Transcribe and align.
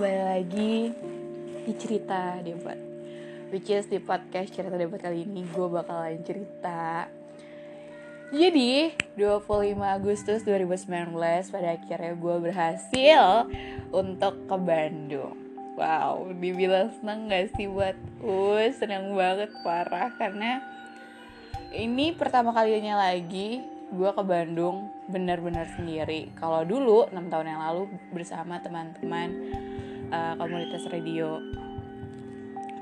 kembali 0.00 0.24
lagi 0.32 0.96
di 1.68 1.72
cerita 1.76 2.40
debat 2.40 2.80
Which 3.52 3.68
is 3.68 3.84
di 3.84 4.00
podcast 4.00 4.48
cerita 4.48 4.72
debat 4.72 4.96
kali 4.96 5.28
ini 5.28 5.44
gue 5.44 5.68
bakalan 5.68 6.24
cerita 6.24 7.04
Jadi 8.32 8.96
25 9.20 9.76
Agustus 9.76 10.40
2019 10.48 11.12
pada 11.52 11.76
akhirnya 11.76 12.16
gue 12.16 12.36
berhasil 12.40 13.44
untuk 13.92 14.48
ke 14.48 14.56
Bandung 14.56 15.36
Wow, 15.76 16.32
dibilang 16.32 16.96
seneng 16.96 17.28
gak 17.28 17.52
sih 17.60 17.68
buat 17.68 18.00
Us? 18.24 18.80
Seneng 18.80 19.12
banget, 19.12 19.52
parah 19.60 20.16
Karena 20.16 20.64
ini 21.76 22.16
pertama 22.16 22.56
kalinya 22.56 23.04
lagi 23.04 23.60
gue 23.92 24.10
ke 24.16 24.22
Bandung 24.22 24.88
benar-benar 25.10 25.66
sendiri. 25.74 26.30
Kalau 26.38 26.62
dulu 26.62 27.10
6 27.10 27.26
tahun 27.26 27.46
yang 27.52 27.60
lalu 27.60 27.90
bersama 28.14 28.62
teman-teman 28.62 29.28
uh, 30.10 30.34
komunitas 30.36 30.86
radio. 30.90 31.38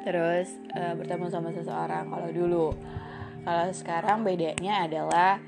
Terus 0.02 0.48
uh, 0.74 0.96
bertemu 0.96 1.26
sama 1.28 1.52
seseorang 1.52 2.08
kalau 2.08 2.28
dulu. 2.32 2.66
Kalau 3.44 3.70
sekarang 3.72 4.26
bedanya 4.26 4.84
adalah 4.84 5.40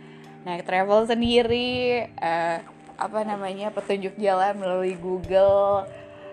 naik 0.46 0.64
travel 0.64 1.04
sendiri, 1.04 2.08
uh, 2.16 2.64
apa 2.96 3.18
namanya 3.24 3.72
petunjuk 3.72 4.16
jalan 4.16 4.56
melalui 4.56 4.96
Google, 4.96 5.88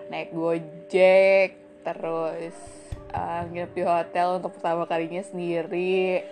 naik 0.08 0.32
Gojek, 0.32 1.56
terus 1.84 2.56
uh, 3.12 3.44
nginep 3.48 3.72
di 3.72 3.82
hotel 3.84 4.40
untuk 4.40 4.56
pertama 4.56 4.84
kalinya 4.84 5.24
sendiri 5.24 6.24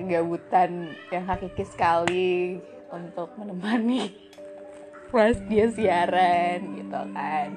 kegabutan 0.00 0.96
yang 1.12 1.24
hakiki 1.28 1.64
sekali 1.68 2.56
untuk 2.88 3.36
menemani 3.36 4.14
pas 5.12 5.36
dia 5.50 5.68
siaran 5.68 6.80
gitu 6.80 7.00
kan 7.12 7.48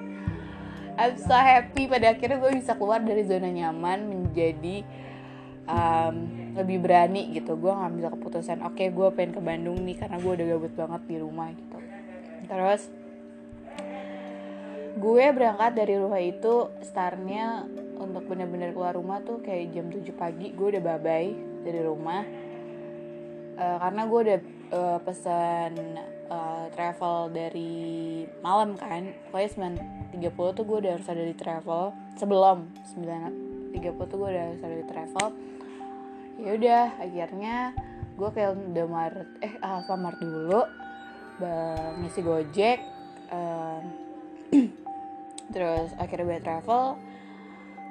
I'm 0.93 1.17
so 1.17 1.33
happy 1.33 1.89
pada 1.89 2.13
akhirnya 2.13 2.37
gue 2.37 2.53
bisa 2.53 2.77
keluar 2.77 3.01
dari 3.01 3.25
zona 3.25 3.49
nyaman 3.49 4.05
menjadi 4.05 4.85
um, 5.65 6.15
lebih 6.53 6.85
berani 6.85 7.33
gitu. 7.33 7.57
Gue 7.57 7.73
ngambil 7.73 8.13
keputusan 8.13 8.61
oke 8.61 8.77
okay, 8.77 8.87
gue 8.93 9.07
pengen 9.17 9.33
ke 9.33 9.41
Bandung 9.41 9.81
nih 9.81 9.97
karena 9.97 10.17
gue 10.21 10.31
udah 10.37 10.45
gabut 10.53 10.73
banget 10.77 11.01
di 11.09 11.17
rumah 11.17 11.49
gitu. 11.49 11.77
Terus 12.45 12.81
gue 14.93 15.25
berangkat 15.33 15.71
dari 15.73 15.95
rumah 15.97 16.21
itu 16.21 16.69
startnya 16.85 17.65
untuk 17.97 18.29
bener-bener 18.29 18.77
keluar 18.77 18.93
rumah 18.93 19.25
tuh 19.25 19.41
kayak 19.41 19.73
jam 19.73 19.89
7 19.89 20.05
pagi. 20.13 20.53
Gue 20.53 20.77
udah 20.77 20.83
babay 20.93 21.33
dari 21.65 21.81
rumah. 21.81 22.21
Uh, 23.53 23.77
karena 23.81 24.01
gue 24.05 24.19
udah 24.29 24.39
uh, 24.73 24.99
pesan 25.01 25.73
uh, 26.29 26.65
travel 26.71 27.31
dari 27.33 28.23
malam 28.39 28.75
kan 28.79 29.11
pokoknya 29.31 29.75
9.30 30.15 30.57
tuh 30.57 30.63
gue 30.63 30.77
udah 30.85 30.91
harus 30.99 31.09
ada 31.09 31.23
di 31.23 31.35
travel. 31.35 31.83
Sebelum 32.15 32.57
9.30 33.73 34.09
tuh 34.11 34.17
gue 34.19 34.29
udah 34.29 34.43
harus 34.51 34.61
ada 34.63 34.75
di 34.77 34.85
travel. 34.87 35.27
Ya 36.43 36.49
udah 36.57 36.83
akhirnya 36.99 37.55
gue 38.13 38.29
kayak 38.29 38.51
udah 38.53 38.85
Maret 38.85 39.29
eh 39.41 39.53
Alfamart 39.57 40.19
dulu 40.21 40.61
ngisi 41.99 42.21
Gojek 42.21 42.79
uh, 43.33 43.81
terus 45.53 45.89
akhirnya 45.97 46.25
gue 46.37 46.39
travel. 46.43 46.83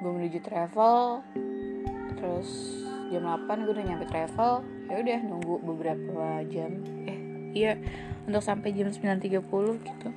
Gue 0.01 0.11
menuju 0.11 0.39
travel 0.43 1.21
terus 2.17 2.49
jam 3.11 3.27
8 3.27 3.65
gue 3.67 3.73
udah 3.73 3.85
nyampe 3.85 4.05
travel. 4.09 4.63
Ya 4.89 4.95
udah 4.99 5.19
nunggu 5.27 5.55
beberapa 5.63 6.43
jam. 6.47 6.71
Eh 7.07 7.19
iya 7.53 7.77
untuk 8.27 8.43
sampai 8.43 8.71
jam 8.71 8.89
9.30 8.91 9.43
gitu. 9.83 10.09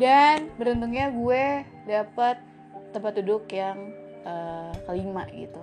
Dan 0.00 0.48
beruntungnya 0.56 1.12
gue 1.12 1.68
dapat 1.84 2.40
tempat 2.90 3.12
duduk 3.20 3.50
yang 3.52 3.92
uh, 4.24 4.72
kelima 4.88 5.28
gitu. 5.30 5.60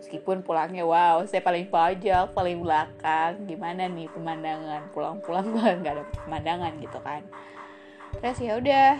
Meskipun 0.00 0.40
pulangnya 0.40 0.84
wow 0.88 1.20
saya 1.28 1.44
paling 1.44 1.68
pojok 1.68 2.32
paling 2.32 2.60
belakang 2.64 3.44
gimana 3.44 3.84
nih 3.88 4.08
pemandangan? 4.12 4.88
Pulang-pulang 4.92 5.52
gue 5.52 5.68
nggak 5.80 5.94
ada 5.96 6.04
pemandangan 6.24 6.72
gitu 6.80 6.98
kan. 7.00 7.22
Terus 8.20 8.38
ya 8.42 8.58
udah 8.58 8.90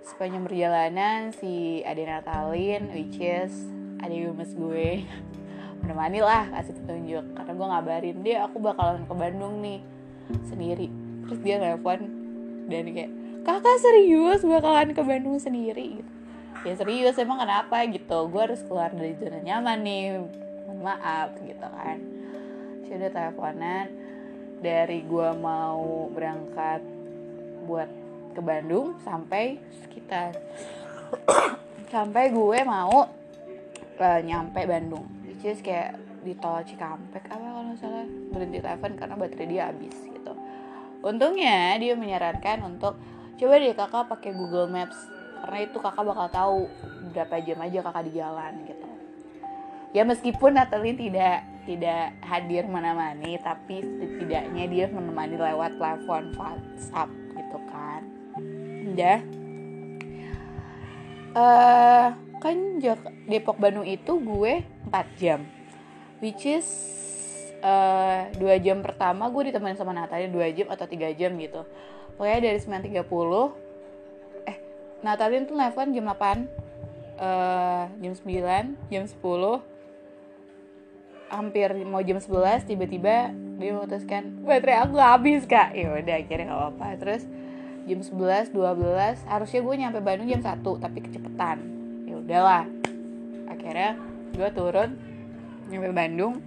sepanjang 0.00 0.44
perjalanan 0.48 1.20
si 1.34 1.84
Ade 1.84 2.08
Natalin 2.08 2.88
which 2.96 3.20
is 3.20 3.52
adik 4.00 4.32
gemes 4.32 4.56
gue 4.56 5.04
menemani 5.84 6.20
lah 6.24 6.48
kasih 6.52 6.76
petunjuk. 6.80 7.24
Karena 7.36 7.52
gue 7.52 7.66
ngabarin 7.66 8.18
dia 8.24 8.48
aku 8.48 8.56
bakalan 8.60 9.04
ke 9.04 9.14
Bandung 9.16 9.60
nih 9.60 9.80
sendiri. 10.46 10.88
Terus 11.26 11.40
dia 11.42 11.56
nelfon 11.58 12.00
dan 12.70 12.86
kayak 12.90 13.12
kakak 13.42 13.78
serius 13.80 14.42
bakalan 14.46 14.94
ke 14.94 15.02
Bandung 15.02 15.38
sendiri? 15.38 16.00
Gitu. 16.00 16.10
Ya 16.66 16.74
serius 16.76 17.16
emang 17.16 17.40
kenapa? 17.40 17.82
Gitu. 17.88 18.18
Gue 18.28 18.42
harus 18.44 18.60
keluar 18.66 18.92
dari 18.92 19.16
zona 19.16 19.40
nyaman 19.40 19.78
nih 19.80 20.04
maaf 20.80 21.34
gitu 21.42 21.66
kan. 21.66 21.98
Sih 22.84 22.94
udah 22.96 23.10
teleponan 23.12 23.86
dari 24.60 25.00
gue 25.04 25.28
mau 25.40 26.08
berangkat 26.12 26.84
buat 27.64 27.88
ke 28.36 28.40
Bandung 28.44 29.00
sampai 29.02 29.58
sekitar. 29.84 30.36
Sampai 31.90 32.30
gue 32.30 32.58
mau 32.62 33.10
uh, 33.98 34.20
nyampe 34.22 34.62
Bandung. 34.62 35.02
Which 35.26 35.58
kayak 35.66 35.98
di 36.20 36.36
tol 36.36 36.60
Cikampek 36.62 37.28
apa 37.28 37.42
kalau 37.42 37.74
salah? 37.76 38.06
Berhenti 38.32 38.60
telepon 38.60 38.92
karena 38.96 39.14
baterai 39.16 39.48
dia 39.48 39.62
habis 39.72 39.96
gitu. 39.96 40.32
Untungnya 41.00 41.80
dia 41.80 41.96
menyarankan 41.96 42.60
untuk 42.64 43.00
coba 43.40 43.54
deh 43.56 43.72
kakak 43.72 44.04
pakai 44.08 44.30
Google 44.36 44.68
Maps. 44.68 44.98
Karena 45.40 45.58
itu 45.64 45.78
kakak 45.80 46.04
bakal 46.04 46.28
tahu 46.28 46.58
berapa 47.16 47.40
jam 47.40 47.58
aja 47.64 47.78
kakak 47.80 48.04
di 48.08 48.12
jalan 48.20 48.52
gitu. 48.68 48.88
Ya 49.90 50.02
meskipun 50.06 50.54
Natalie 50.54 50.94
tidak 50.94 51.42
tidak 51.64 52.14
hadir 52.22 52.64
mana-mana 52.68 53.26
tapi 53.42 53.82
setidaknya 53.82 54.64
dia 54.70 54.86
menemani 54.92 55.36
lewat 55.40 55.80
telepon 55.80 56.36
WhatsApp 56.36 57.10
gitu 57.34 57.58
kan. 57.72 58.02
Udah. 58.92 59.18
Uh, 61.30 62.10
kan 62.42 62.56
Depok 63.30 63.60
Bandung 63.62 63.86
itu 63.86 64.18
gue 64.18 64.66
4 64.90 65.20
jam 65.20 65.46
which 66.20 66.44
is 66.44 66.68
uh, 67.64 68.28
dua 68.36 68.56
jam 68.60 68.80
pertama 68.84 69.28
gue 69.28 69.52
ditemenin 69.52 69.76
sama 69.76 69.92
Natalia 69.92 70.28
dua 70.28 70.48
jam 70.52 70.68
atau 70.68 70.86
tiga 70.88 71.08
jam 71.12 71.36
gitu. 71.36 71.64
Pokoknya 72.16 72.52
dari 72.52 72.60
9.30 72.60 73.00
eh 74.44 74.56
Natalia 75.00 75.48
tuh 75.48 75.56
nelfon 75.56 75.88
jam 75.96 76.04
8 76.04 76.20
uh, 77.16 77.84
jam 77.96 78.12
9 78.12 78.92
jam 78.92 79.04
10 79.08 79.16
hampir 81.30 81.68
mau 81.86 82.02
jam 82.02 82.18
11 82.18 82.66
tiba-tiba 82.66 83.30
dia 83.32 83.70
memutuskan 83.76 84.44
baterai 84.44 84.84
aku 84.84 85.00
habis 85.00 85.48
kak. 85.48 85.72
Ya 85.72 85.96
udah 85.96 86.16
akhirnya 86.20 86.52
gak 86.52 86.58
apa-apa. 86.60 86.86
Terus 87.00 87.22
jam 87.88 88.00
11 88.04 88.52
12 88.52 89.24
harusnya 89.24 89.60
gue 89.64 89.74
nyampe 89.80 89.98
Bandung 90.04 90.28
jam 90.28 90.42
1 90.44 90.60
tapi 90.60 90.98
kecepatan 91.00 91.56
ya 92.04 92.14
udahlah. 92.20 92.64
Akhirnya 93.48 93.96
gue 94.36 94.48
turun 94.52 95.09
nyampe 95.70 95.94
Bandung 95.94 96.42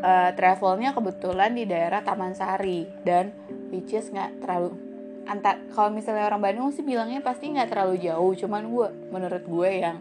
uh, 0.00 0.30
travelnya 0.32 0.94
kebetulan 0.94 1.52
di 1.52 1.66
daerah 1.66 2.00
Taman 2.06 2.38
Sari 2.38 2.86
dan 3.02 3.34
which 3.74 3.90
nggak 3.90 4.38
terlalu 4.38 4.78
antar 5.24 5.58
kalau 5.72 5.90
misalnya 5.90 6.28
orang 6.28 6.40
Bandung 6.40 6.68
sih 6.70 6.84
bilangnya 6.84 7.24
pasti 7.24 7.50
nggak 7.50 7.68
terlalu 7.72 7.98
jauh 8.00 8.32
cuman 8.36 8.62
gue 8.68 8.88
menurut 9.10 9.44
gue 9.44 9.70
yang 9.72 9.98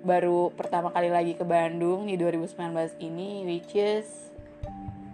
baru 0.00 0.48
pertama 0.56 0.88
kali 0.88 1.12
lagi 1.12 1.36
ke 1.36 1.44
Bandung 1.44 2.08
di 2.08 2.16
2019 2.16 2.96
ini 3.04 3.44
which 3.44 3.76
is 3.76 4.30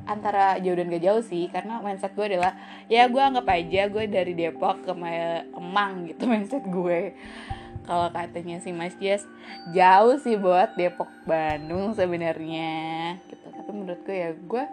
antara 0.06 0.54
jauh 0.62 0.78
dan 0.78 0.86
gak 0.86 1.02
jauh 1.02 1.18
sih 1.18 1.50
karena 1.50 1.82
mindset 1.82 2.14
gue 2.14 2.22
adalah 2.30 2.54
ya 2.86 3.10
gue 3.10 3.18
anggap 3.18 3.42
aja 3.50 3.90
gue 3.90 4.06
dari 4.06 4.38
Depok 4.38 4.86
ke 4.86 4.94
Kemang 5.50 6.06
gitu 6.06 6.22
mindset 6.30 6.62
gue 6.62 7.18
kalau 7.86 8.10
katanya 8.10 8.58
si 8.58 8.74
Mas 8.74 8.98
Jas 8.98 9.22
jauh 9.70 10.18
sih 10.18 10.34
buat 10.34 10.74
Depok 10.74 11.08
Bandung 11.22 11.94
sebenarnya. 11.94 13.16
Gitu. 13.30 13.46
Tapi 13.46 13.70
menurut 13.70 14.02
gue 14.02 14.16
ya 14.18 14.30
gue 14.34 14.64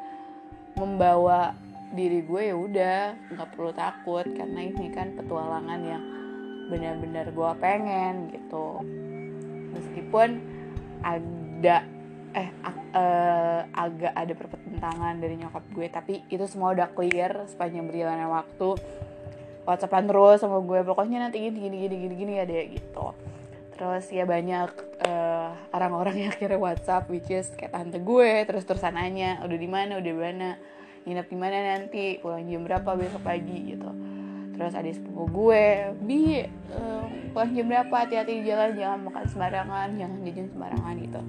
membawa 0.75 1.53
diri 1.93 2.25
gue 2.25 2.41
ya 2.49 2.55
udah 2.57 2.99
nggak 3.37 3.49
perlu 3.53 3.71
takut. 3.77 4.25
Karena 4.33 4.59
ini 4.65 4.89
kan 4.89 5.13
petualangan 5.13 5.81
yang 5.85 6.03
benar-benar 6.73 7.29
gue 7.29 7.51
pengen 7.61 8.33
gitu. 8.33 8.81
Meskipun 9.77 10.41
ada 11.05 11.85
eh 12.33 12.49
ag, 12.65 12.77
uh, 12.97 13.61
agak 13.77 14.13
ada 14.17 14.33
pertentangan 14.33 15.21
dari 15.21 15.37
nyokap 15.37 15.63
gue. 15.69 15.85
Tapi 15.85 16.13
itu 16.33 16.49
semua 16.49 16.73
udah 16.73 16.89
clear 16.89 17.45
sepanjang 17.45 17.85
berjalannya 17.85 18.25
waktu 18.25 18.69
whatsappan 19.63 20.05
terus 20.07 20.43
sama 20.43 20.59
gue 20.59 20.83
pokoknya 20.83 21.27
nanti 21.27 21.39
gini 21.39 21.57
gini 21.59 21.77
gini 21.87 21.95
gini 22.07 22.15
gini 22.15 22.33
ya 22.39 22.43
deh 22.43 22.63
gitu. 22.75 23.15
Terus 23.73 24.05
ya 24.13 24.23
banyak 24.27 24.69
uh, 25.07 25.49
orang-orang 25.73 26.29
yang 26.29 26.33
kirim 26.35 26.61
WhatsApp 26.61 27.09
which 27.09 27.27
is 27.33 27.49
kayak 27.57 27.73
tante 27.73 27.99
gue 27.99 28.45
terus 28.45 28.67
terusan 28.67 28.95
nanya 28.95 29.41
udah 29.41 29.57
di 29.57 29.69
mana? 29.69 29.97
Udah 29.97 30.11
di 30.13 30.19
mana? 30.19 30.49
Nginep 31.03 31.27
di 31.27 31.37
mana 31.39 31.57
nanti? 31.75 32.05
Pulang 32.21 32.45
jam 32.45 32.61
berapa? 32.63 32.89
Besok 32.95 33.23
pagi 33.23 33.75
gitu. 33.75 33.89
Terus 34.53 34.73
ada 34.77 34.89
sepupu 34.93 35.25
gue 35.31 35.95
bi 36.05 36.43
uh, 36.75 37.05
pulang 37.33 37.51
jam 37.55 37.65
berapa? 37.65 37.95
Hati-hati 38.05 38.31
di 38.39 38.43
jalan 38.45 38.77
jangan 38.77 38.99
makan 39.09 39.23
sembarangan 39.31 39.87
jangan 39.97 40.17
jajan 40.27 40.47
sembarangan 40.53 40.95
gitu. 41.01 41.21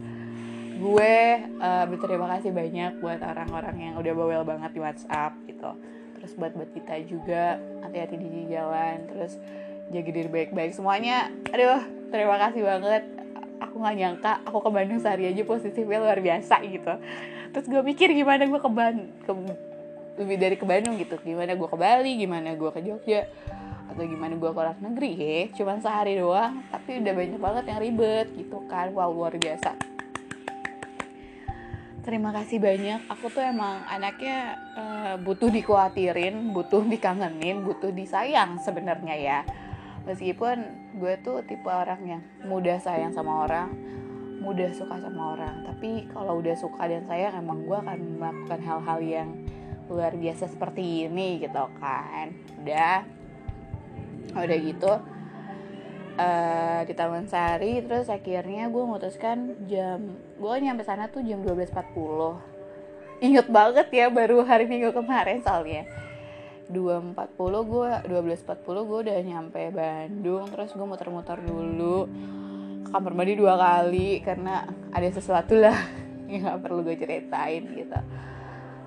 Gue 0.74 1.14
uh, 1.62 1.84
berterima 1.86 2.26
kasih 2.36 2.50
banyak 2.50 2.92
buat 2.98 3.22
orang-orang 3.22 3.76
yang 3.78 3.94
udah 3.96 4.12
bawel 4.12 4.42
banget 4.42 4.70
di 4.74 4.80
WhatsApp 4.82 5.32
gitu 5.46 5.93
terus 6.24 6.40
buat 6.40 6.56
buat 6.56 6.72
kita 6.72 7.04
juga 7.04 7.60
hati-hati 7.84 8.16
di 8.16 8.48
jalan 8.48 9.04
terus 9.12 9.36
jaga 9.92 10.08
diri 10.08 10.30
baik-baik. 10.32 10.72
Semuanya 10.72 11.28
aduh 11.52 11.84
terima 12.08 12.40
kasih 12.40 12.64
banget. 12.64 13.04
Aku 13.60 13.76
nggak 13.76 13.96
nyangka 14.00 14.32
aku 14.48 14.64
ke 14.64 14.70
Bandung 14.72 15.00
sehari 15.04 15.28
aja 15.28 15.44
positifnya 15.44 16.00
luar 16.00 16.24
biasa 16.24 16.64
gitu. 16.64 16.96
Terus 17.52 17.66
gue 17.68 17.82
mikir 17.84 18.08
gimana 18.16 18.48
gue 18.48 18.56
ke 18.56 18.70
Bandung 18.72 19.12
ke 19.20 19.32
lebih 20.24 20.36
dari 20.40 20.56
ke 20.56 20.64
Bandung 20.64 20.96
gitu. 20.96 21.20
Gimana 21.20 21.52
gue 21.52 21.68
ke 21.68 21.76
Bali 21.76 22.12
gimana 22.16 22.56
gue 22.56 22.70
ke 22.72 22.80
Jogja 22.80 23.28
atau 23.92 24.00
gimana 24.00 24.32
gue 24.40 24.48
ke 24.48 24.56
luar 24.56 24.80
negeri 24.80 25.10
ya. 25.12 25.40
Cuman 25.60 25.84
sehari 25.84 26.16
doang 26.16 26.64
tapi 26.72 27.04
udah 27.04 27.12
banyak 27.12 27.36
banget 27.36 27.64
yang 27.68 27.80
ribet 27.84 28.26
gitu 28.32 28.64
kan. 28.64 28.96
Wow 28.96 29.12
luar 29.12 29.36
biasa 29.36 29.93
terima 32.04 32.30
kasih 32.30 32.60
banyak. 32.60 33.08
Aku 33.08 33.32
tuh 33.32 33.40
emang 33.40 33.80
anaknya 33.88 34.60
uh, 34.76 35.14
butuh 35.18 35.48
dikhawatirin 35.48 36.52
butuh 36.52 36.84
dikangenin 36.84 37.64
butuh 37.64 37.90
disayang 37.90 38.60
sebenarnya 38.60 39.16
ya. 39.16 39.38
Meskipun 40.04 40.56
gue 41.00 41.16
tuh 41.24 41.40
tipe 41.48 41.66
orang 41.66 42.00
yang 42.04 42.22
mudah 42.44 42.76
sayang 42.76 43.16
sama 43.16 43.48
orang 43.48 43.72
mudah 44.44 44.68
suka 44.76 45.00
sama 45.00 45.32
orang. 45.32 45.64
Tapi 45.64 46.04
kalau 46.12 46.44
udah 46.44 46.52
suka 46.60 46.84
dan 46.84 47.08
sayang 47.08 47.40
emang 47.40 47.64
gue 47.64 47.76
akan 47.80 47.98
melakukan 48.20 48.60
hal-hal 48.60 48.98
yang 49.00 49.28
luar 49.88 50.12
biasa 50.12 50.52
seperti 50.52 51.08
ini 51.08 51.40
gitu 51.40 51.64
kan. 51.80 52.36
Udah. 52.60 53.08
Udah 54.36 54.58
gitu 54.60 54.92
uh, 56.18 56.80
di 56.86 56.92
Taman 56.96 57.26
Sari 57.26 57.82
terus 57.84 58.10
akhirnya 58.10 58.70
gue 58.70 58.82
memutuskan 58.82 59.54
jam 59.70 60.18
gue 60.38 60.54
nyampe 60.60 60.82
sana 60.86 61.10
tuh 61.10 61.22
jam 61.22 61.42
12.40 61.42 62.54
inget 63.24 63.46
banget 63.48 63.88
ya 63.88 64.12
baru 64.12 64.42
hari 64.44 64.68
minggu 64.68 64.92
kemarin 64.92 65.40
soalnya. 65.40 65.88
2.40 66.72 67.12
gue 67.68 67.90
12.40 68.08 68.88
gue 68.88 68.98
udah 69.04 69.18
nyampe 69.20 69.62
Bandung 69.68 70.48
terus 70.48 70.72
gue 70.72 70.86
muter-muter 70.86 71.38
dulu. 71.44 72.08
Kamar 72.88 73.12
mandi 73.16 73.34
dua 73.34 73.58
kali 73.58 74.22
karena 74.22 74.64
ada 74.92 75.08
sesuatu 75.08 75.56
lah 75.56 75.76
yang 76.30 76.46
gak 76.46 76.62
perlu 76.62 76.84
gue 76.86 76.96
ceritain 77.00 77.64
gitu 77.74 77.98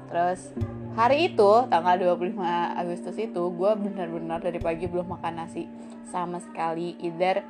terus 0.07 0.51
hari 0.98 1.30
itu 1.30 1.51
tanggal 1.69 2.18
25 2.18 2.42
Agustus 2.74 3.15
itu 3.21 3.44
gue 3.54 3.71
benar-benar 3.77 4.42
dari 4.42 4.57
pagi 4.57 4.89
belum 4.89 5.13
makan 5.13 5.33
nasi. 5.45 5.69
Sama 6.09 6.42
sekali 6.42 6.98
either 7.04 7.45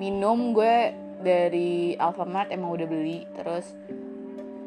minum 0.00 0.50
gue 0.50 0.90
dari 1.22 1.94
Alfamart 1.94 2.50
emang 2.50 2.74
udah 2.74 2.86
beli. 2.90 3.22
Terus 3.36 3.70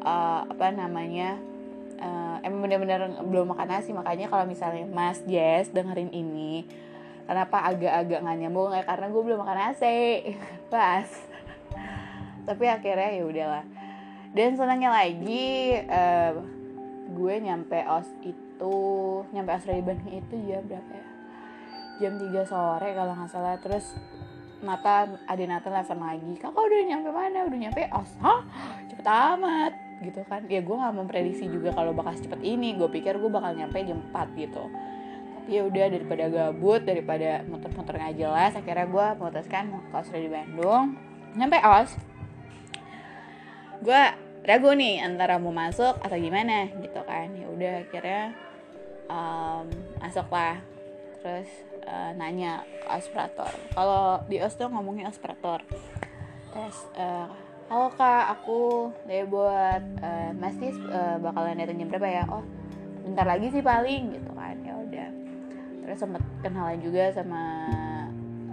uh, 0.00 0.48
apa 0.48 0.72
namanya 0.72 1.36
uh, 2.00 2.40
emang 2.40 2.64
bener-bener 2.64 3.20
belum 3.20 3.52
makan 3.52 3.68
nasi. 3.68 3.92
Makanya 3.92 4.32
kalau 4.32 4.48
misalnya 4.48 4.88
Mas 4.88 5.20
Jess 5.28 5.68
dengerin 5.68 6.08
ini 6.08 6.64
kenapa 7.28 7.60
agak-agak 7.68 8.24
nggak 8.24 8.38
nyambung? 8.40 8.72
Ya 8.72 8.88
karena 8.88 9.06
gue 9.12 9.22
belum 9.22 9.38
makan 9.44 9.58
nasi. 9.58 10.32
Pas. 10.72 11.08
Tapi 12.48 12.64
akhirnya 12.64 13.10
ya 13.12 13.24
udahlah. 13.28 13.64
Dan 14.32 14.56
senangnya 14.56 14.92
lagi 14.92 15.76
uh, 15.88 16.56
gue 17.28 17.44
nyampe 17.44 17.76
os 17.84 18.08
itu 18.24 18.76
nyampe 19.36 19.52
dari 19.68 19.84
Bandung 19.84 20.16
itu 20.16 20.34
jam 20.48 20.64
berapa 20.64 20.92
ya? 20.96 21.06
Jam 22.00 22.16
3 22.16 22.48
sore 22.48 22.88
kalau 22.96 23.12
nggak 23.12 23.28
salah. 23.28 23.60
Terus 23.60 23.92
Nata, 24.64 25.04
ada 25.28 25.44
Nata 25.44 25.68
telepon 25.68 26.00
lagi 26.00 26.32
kakak 26.40 26.56
udah 26.56 26.80
nyampe 26.88 27.12
mana? 27.12 27.44
Udah 27.44 27.58
nyampe 27.68 27.84
os 27.92 28.16
hah? 28.24 28.40
Cepet 28.88 29.04
amat 29.04 29.72
gitu 30.00 30.24
kan. 30.24 30.40
Ya 30.48 30.64
gue 30.64 30.72
nggak 30.72 30.94
memprediksi 30.96 31.52
juga 31.52 31.76
kalau 31.76 31.92
bakal 31.92 32.16
cepet 32.16 32.40
ini. 32.40 32.80
Gue 32.80 32.88
pikir 32.88 33.20
gue 33.20 33.28
bakal 33.28 33.52
nyampe 33.52 33.76
jam 33.84 34.00
4 34.08 34.32
gitu. 34.32 34.64
Tapi 35.36 35.50
ya 35.52 35.62
udah 35.68 35.86
daripada 35.92 36.24
gabut 36.32 36.80
daripada 36.80 37.44
muter-muter 37.44 37.92
nggak 37.92 38.16
jelas 38.16 38.56
akhirnya 38.56 38.88
gue 38.88 39.06
memutuskan 39.20 39.68
ke 39.68 39.96
os 40.00 40.08
di 40.16 40.32
Bandung. 40.32 40.96
Nyampe 41.36 41.60
os 41.60 41.92
gue 43.84 44.02
ragu 44.48 44.72
nih 44.72 45.04
antara 45.04 45.36
mau 45.36 45.52
masuk 45.52 46.00
atau 46.00 46.16
gimana 46.16 46.72
gitu 46.80 47.04
kan 47.28 47.36
ya 47.36 47.46
udah 47.52 47.74
akhirnya 47.84 48.24
um, 49.12 49.68
masuk 50.00 50.24
lah 50.32 50.56
terus 51.20 51.50
uh, 51.84 52.16
nanya 52.16 52.64
ke 52.64 52.88
aspirator. 52.88 53.52
Kalau 53.76 54.24
di 54.32 54.40
os 54.40 54.56
tuh 54.56 54.72
ngomongin 54.72 55.04
aspirator. 55.04 55.60
Tes 56.56 56.88
uh, 56.96 57.28
halo 57.68 57.92
kak 57.92 58.32
aku 58.32 58.88
dari 59.04 59.28
buat 59.28 59.84
uh, 60.00 60.32
mas 60.40 60.56
Tis 60.56 60.72
uh, 60.88 61.20
bakalan 61.20 61.60
datang 61.60 61.76
jam 61.76 61.92
berapa 61.92 62.08
ya? 62.08 62.24
Oh 62.32 62.40
bentar 63.04 63.28
lagi 63.28 63.52
sih 63.52 63.60
paling 63.60 64.16
gitu 64.16 64.32
kan 64.32 64.56
ya 64.64 64.72
udah. 64.80 65.08
Terus 65.84 65.98
sempet 66.00 66.24
kenalan 66.40 66.80
juga 66.80 67.12
sama 67.12 67.44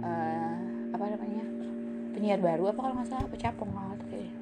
uh, 0.04 0.52
apa 0.92 1.04
namanya 1.16 1.48
penyiar 2.12 2.44
baru 2.44 2.76
apa 2.76 2.80
kalau 2.84 2.94
nggak 3.00 3.08
salah 3.08 3.28
pecapong 3.32 3.72
lah 3.72 3.96
kayaknya 4.12 4.36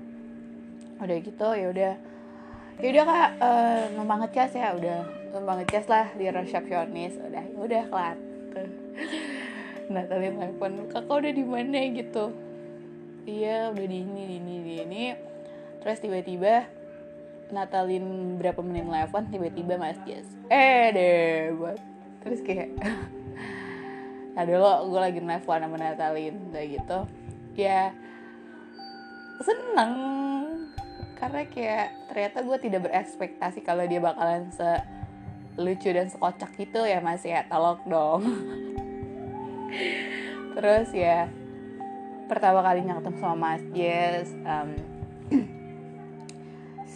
udah 0.99 1.17
gitu 1.23 1.49
ya 1.55 1.67
udah 1.71 1.95
ya 2.81 2.87
udah 2.91 3.05
kak. 3.05 3.31
Uh, 3.39 3.83
numpang 3.95 4.19
ngecas 4.25 4.51
ya 4.57 4.75
udah. 4.75 5.03
Numpang 5.35 5.63
ngecas 5.63 5.87
lah 5.87 6.07
di 6.15 6.27
resepsionis. 6.31 7.19
Udah 7.19 7.45
udah 7.59 7.83
kelar. 7.91 8.17
Nah 9.85 10.03
tadi 10.09 10.33
telepon 10.33 10.89
kakak 10.89 11.17
udah 11.21 11.33
di 11.33 11.45
mana 11.45 11.81
gitu? 11.93 12.33
Iya 13.29 13.73
udah 13.73 13.87
di 13.89 13.99
ini 14.01 14.23
di 14.25 14.37
ini 14.41 14.55
di 14.65 14.75
ini. 14.81 15.05
Terus 15.85 16.01
tiba-tiba 16.01 16.65
Natalin 17.53 18.37
berapa 18.41 18.61
menit 18.65 18.89
telepon 18.89 19.29
tiba-tiba 19.29 19.77
Mas 19.77 20.01
Jess 20.09 20.25
eh 20.49 20.89
deh 20.97 21.53
buat 21.61 21.77
terus 22.25 22.41
kayak 22.41 22.73
ada 24.41 24.53
lo 24.57 24.89
gue 24.89 25.01
lagi 25.01 25.21
nelfon 25.21 25.61
sama 25.61 25.77
Natalin. 25.77 26.35
Kayak 26.49 26.69
gitu. 26.81 26.99
Ya 27.55 27.93
seneng 29.45 29.93
karena 31.19 31.43
kayak 31.49 31.89
ternyata 32.11 32.39
gue 32.43 32.59
tidak 32.59 32.81
berekspektasi 32.91 33.63
kalau 33.63 33.87
dia 33.87 34.03
bakalan 34.03 34.51
se 34.51 34.83
lucu 35.55 35.95
dan 35.95 36.11
sekocak 36.11 36.51
gitu 36.59 36.83
ya 36.83 36.99
mas. 36.99 37.23
Ya 37.23 37.47
tolong 37.47 37.79
dong. 37.87 38.23
Terus 40.55 40.91
ya 40.95 41.27
pertama 42.25 42.65
kalinya 42.65 42.99
ketemu 42.99 43.19
sama 43.21 43.37
Mas 43.37 43.63
Jess 43.77 44.33
um, 44.49 44.71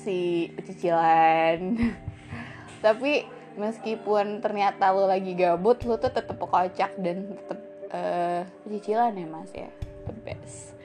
si 0.02 0.48
cicilan 0.64 1.76
tapi 2.84 3.28
meskipun 3.58 4.40
ternyata 4.40 4.94
lo 4.94 5.04
lagi 5.04 5.37
gabut 5.37 5.82
lo 5.84 6.00
tuh 6.00 6.14
tetep 6.14 6.38
kocak 6.38 6.94
dan 7.02 7.34
tetep 7.34 7.60
uh, 7.92 8.40
cicilan 8.64 9.18
ya 9.18 9.26
mas 9.28 9.52
ya. 9.52 9.68
The 10.08 10.14
best 10.25 10.77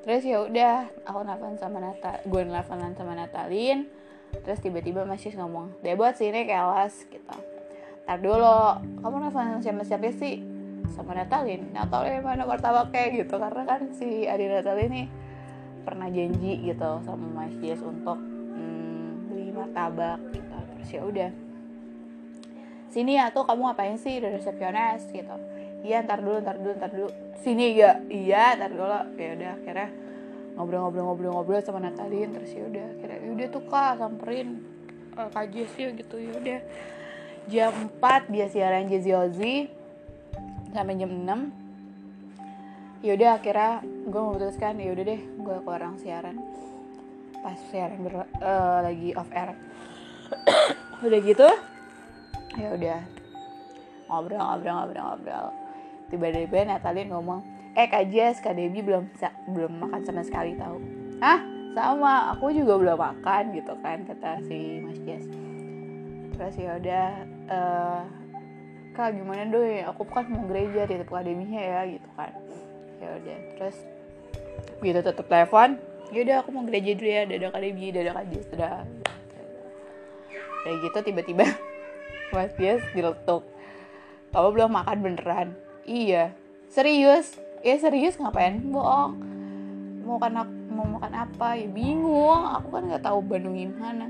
terus 0.00 0.24
ya 0.24 0.40
udah 0.40 0.88
aku 1.04 1.20
nelfon 1.24 1.60
sama 1.60 1.78
Nata 1.80 2.24
gue 2.24 2.42
nelfonan 2.44 2.96
sama 2.96 3.12
Natalin. 3.12 3.84
Terus 4.30 4.62
tiba-tiba 4.62 5.02
masih 5.02 5.34
ngomong 5.34 5.74
deh 5.82 5.98
buat 5.98 6.14
sini 6.14 6.46
kelas 6.46 7.10
gitu. 7.10 7.36
Tar 8.06 8.18
dulu 8.22 8.80
kamu 9.04 9.16
nelfon 9.28 9.60
siapa 9.60 9.82
siapa 9.84 10.08
sih? 10.14 10.40
Sama 10.94 11.12
Natalin. 11.12 11.68
Natalin 11.74 12.24
mana 12.24 12.48
kayak 12.88 13.26
gitu 13.26 13.36
karena 13.36 13.62
kan 13.68 13.80
si 13.92 14.24
Adi 14.24 14.46
Natalin 14.48 14.88
ini 14.88 15.02
pernah 15.84 16.08
janji 16.08 16.60
gitu 16.64 16.90
sama 17.04 17.26
Mas 17.36 17.54
Jess 17.60 17.80
untuk 17.84 18.16
hmm, 18.16 19.28
beli 19.28 19.52
martabak 19.52 20.16
gitu. 20.32 20.56
Terus 20.76 20.90
ya 20.90 21.02
udah 21.04 21.30
sini 22.90 23.20
ya 23.20 23.30
tuh 23.30 23.44
kamu 23.44 23.70
ngapain 23.70 23.96
sih? 24.00 24.18
Dari 24.18 24.40
resepsionis 24.40 25.10
gitu 25.12 25.59
iya 25.80 26.04
ntar 26.04 26.20
dulu 26.20 26.38
ntar 26.44 26.56
dulu 26.60 26.72
ntar 26.76 26.90
dulu. 26.92 27.08
Sini 27.40 27.76
ya. 27.76 28.00
Iya 28.08 28.56
ntar 28.56 28.70
dulu. 28.72 29.16
Ya 29.16 29.30
udah 29.36 29.50
akhirnya 29.56 29.88
ngobrol-ngobrol-ngobrol-ngobrol 30.58 31.60
sama 31.64 31.80
Natalin 31.80 32.34
terus 32.36 32.52
ya 32.52 32.66
udah 32.66 32.86
akhirnya 32.98 33.18
ya 33.22 33.30
udah 33.32 33.46
tuh 33.48 33.62
kak 33.64 33.92
samperin 33.96 34.48
uh, 35.16 35.28
kak 35.32 35.46
Jess 35.54 35.72
gitu. 35.76 36.16
Ya 36.20 36.32
udah. 36.36 36.60
Jam 37.48 37.72
4 37.98 38.30
dia 38.30 38.46
siaran 38.52 38.86
Jazzy 38.86 39.10
Ozzy 39.16 39.54
sampai 40.70 40.94
jam 41.00 41.10
6 41.10 41.50
yaudah 43.00 43.40
akhirnya 43.40 43.80
gue 43.82 44.20
memutuskan 44.20 44.76
ya 44.76 44.92
udah 44.92 45.04
deh 45.08 45.20
gue 45.24 45.56
ke 45.64 45.70
orang 45.70 45.96
siaran. 45.96 46.36
Pas 47.40 47.56
siaran 47.72 48.04
ber, 48.04 48.28
uh, 48.44 48.84
lagi 48.84 49.16
off 49.16 49.32
air. 49.32 49.56
Udah 51.00 51.20
gitu 51.24 51.48
ya 52.60 52.76
udah. 52.76 53.00
Ngobrol 54.12 54.36
ngobrol 54.36 54.74
ngobrol 54.76 55.04
ngobrol 55.08 55.48
tiba-tiba 56.10 56.66
Natalin 56.66 57.08
ngomong 57.14 57.40
eh 57.78 57.86
kak 57.86 58.10
Jess 58.10 58.42
kak 58.42 58.58
Debbie 58.58 58.82
belum 58.82 59.06
belum 59.54 59.72
makan 59.86 60.00
sama 60.02 60.26
sekali 60.26 60.58
tahu 60.58 60.82
ah 61.22 61.40
sama 61.70 62.34
aku 62.34 62.50
juga 62.50 62.74
belum 62.76 62.98
makan 62.98 63.54
gitu 63.54 63.72
kan 63.78 64.02
kata 64.02 64.42
si 64.50 64.82
Mas 64.82 64.98
Jess. 65.06 65.24
Terus 66.34 66.54
ya 66.58 66.70
udah 66.82 67.08
uh, 67.46 68.02
kak 68.98 69.14
gimana 69.14 69.46
doi? 69.46 69.86
Aku 69.86 70.02
kan 70.10 70.26
mau 70.26 70.42
gereja 70.50 70.90
tempat 70.90 71.06
akademinya 71.06 71.62
ya 71.62 71.80
gitu 71.86 72.08
kan. 72.18 72.34
Ya 72.98 73.08
udah 73.22 73.38
terus 73.54 73.76
gitu 74.80 74.98
tetap 74.98 75.26
telepon 75.28 75.76
ya 76.10 76.18
udah 76.26 76.36
aku 76.42 76.48
mau 76.50 76.64
gereja 76.66 76.90
dulu 76.96 77.10
ya 77.10 77.22
dadah 77.28 77.48
akademi 77.54 77.94
dadah 77.94 78.14
kaji 78.18 78.38
sudah 78.50 78.72
kayak 80.66 80.76
gitu 80.84 80.98
tiba-tiba 81.12 81.46
mas 82.34 82.52
Dias 82.58 82.82
diletuk 82.96 83.46
kamu 84.34 84.48
belum 84.54 84.70
makan 84.74 84.98
beneran 85.04 85.48
iya. 85.84 86.34
Serius? 86.70 87.36
Ya 87.60 87.76
serius 87.76 88.16
ngapain? 88.16 88.60
Bohong. 88.70 89.16
Mau 90.06 90.16
makan 90.16 90.34
mau 90.70 90.86
makan 90.86 91.12
apa? 91.12 91.56
Ya 91.56 91.68
bingung. 91.68 92.42
Aku 92.60 92.72
kan 92.72 92.88
nggak 92.88 93.04
tahu 93.04 93.20
Bandung 93.24 93.56
gimana. 93.56 94.08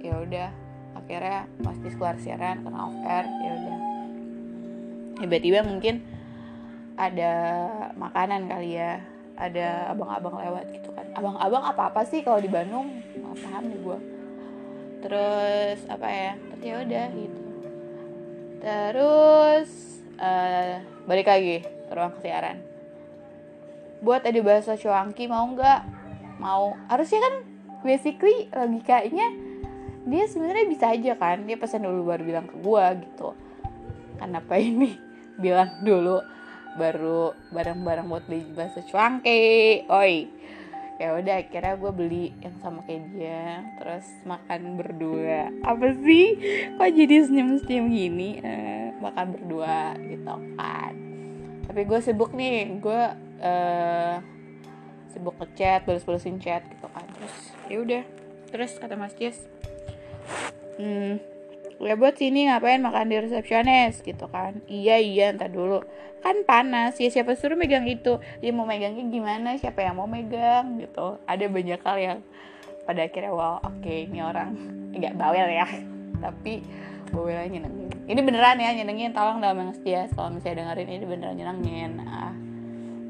Ya 0.00 0.18
udah. 0.18 0.50
Akhirnya 0.96 1.46
Dias 1.62 1.94
keluar 1.94 2.16
siaran 2.18 2.66
karena 2.66 2.80
off 2.86 2.98
air 3.06 3.26
ya 3.26 3.52
udah. 3.56 3.78
Tiba-tiba 5.20 5.60
mungkin 5.62 6.02
ada 6.98 7.32
makanan 7.94 8.50
kali 8.50 8.78
ya. 8.78 9.02
Ada 9.40 9.96
abang-abang 9.96 10.36
lewat 10.36 10.68
gitu 10.74 10.92
kan. 10.92 11.06
Abang-abang 11.16 11.64
apa-apa 11.64 12.04
sih 12.04 12.20
kalau 12.20 12.42
di 12.42 12.50
Bandung? 12.50 13.00
Nggak 13.16 13.36
paham 13.40 13.64
nih 13.70 13.80
gue 13.80 13.98
terus 15.00 15.80
apa 15.88 16.08
ya? 16.08 16.32
Terus 16.36 16.62
ya 16.64 16.74
udah 16.84 17.06
gitu. 17.16 17.40
Terus 18.60 19.70
uh, 20.20 20.84
balik 21.08 21.26
lagi 21.26 21.64
ke 21.64 21.92
ruang 21.96 22.14
siaran 22.20 22.70
buat 24.00 24.24
ada 24.24 24.40
bahasa 24.40 24.74
cuangki 24.80 25.28
mau 25.28 25.44
nggak? 25.52 25.80
Mau. 26.40 26.72
Harusnya 26.88 27.20
kan 27.20 27.34
basically 27.84 28.48
logikanya 28.48 29.28
dia 30.08 30.24
sebenarnya 30.24 30.66
bisa 30.66 30.86
aja 30.88 31.12
kan? 31.20 31.44
Dia 31.44 31.60
pesan 31.60 31.84
dulu 31.84 32.08
baru 32.08 32.22
bilang 32.24 32.46
ke 32.48 32.56
gue 32.56 32.84
gitu. 33.04 33.36
Kenapa 34.16 34.56
ini? 34.56 34.96
Bilang 35.40 35.80
dulu 35.80 36.20
baru 36.76 37.32
barang-barang 37.48 38.04
buat 38.08 38.24
beli 38.28 38.44
bahasa 38.52 38.84
cuangki. 38.84 39.88
Oi 39.88 40.28
ya 41.00 41.16
udah 41.16 41.40
akhirnya 41.40 41.80
gue 41.80 41.92
beli 41.96 42.24
yang 42.44 42.52
sama 42.60 42.84
kayak 42.84 43.08
dia 43.16 43.64
terus 43.80 44.04
makan 44.28 44.76
berdua. 44.76 45.48
Apa 45.64 45.96
sih? 46.04 46.36
Kok 46.76 46.90
jadi 46.92 47.16
senyum-senyum 47.24 47.86
gini? 47.88 48.30
Uh, 48.44 48.92
makan 49.00 49.32
berdua 49.32 49.96
gitu 49.96 50.34
kan. 50.60 50.92
Tapi 51.64 51.80
gue 51.88 51.98
sibuk 52.04 52.36
nih 52.36 52.76
gue 52.84 53.02
uh, 53.40 54.20
sibuk 55.08 55.40
ngechat 55.40 55.88
balas-balasin 55.88 56.36
chat 56.36 56.60
gitu 56.68 56.86
kan 56.92 57.08
terus 57.16 57.36
ya 57.72 57.76
udah. 57.80 58.02
Terus 58.52 58.76
kata 58.76 59.00
Mas 59.00 59.16
Jess 59.16 59.48
hmm, 60.80 61.12
buat 61.80 62.20
sini 62.20 62.52
ngapain 62.52 62.84
makan 62.84 63.08
di 63.08 63.16
resepsionis? 63.24 64.04
Gitu 64.04 64.28
kan. 64.28 64.60
Iya 64.68 65.00
iya 65.00 65.32
entar 65.32 65.48
dulu. 65.48 65.80
Kan 66.20 66.44
panas. 66.44 67.00
Ya 67.00 67.08
siapa 67.08 67.32
suruh 67.32 67.56
megang 67.56 67.88
itu? 67.88 68.20
Dia 68.44 68.52
mau 68.52 68.68
megangnya 68.68 69.00
gimana? 69.08 69.56
Siapa 69.56 69.80
yang 69.80 69.96
mau 69.96 70.04
megang? 70.04 70.76
Gitu. 70.76 71.16
Ada 71.24 71.48
banyak 71.48 71.80
hal 71.80 71.96
yang 71.96 72.18
pada 72.84 73.06
akhirnya 73.06 73.30
wow 73.30 73.62
oke 73.62 73.80
okay, 73.80 74.08
ini 74.08 74.20
orang 74.20 74.52
agak 74.92 75.16
bawel 75.16 75.48
ya. 75.48 75.64
Tapi 76.20 76.60
bawelnya 77.08 77.48
nyenengin. 77.48 77.88
Ini 78.04 78.20
beneran 78.20 78.60
ya 78.60 78.70
nyenengin. 78.76 79.16
Tolong 79.16 79.40
dalam 79.40 79.56
yang 79.64 79.72
setia. 79.72 80.04
Kalau 80.12 80.28
misalnya 80.28 80.68
dengerin 80.68 80.88
ini 81.00 81.04
beneran 81.08 81.34
nyenengin. 81.40 81.92
Ah. 82.04 82.36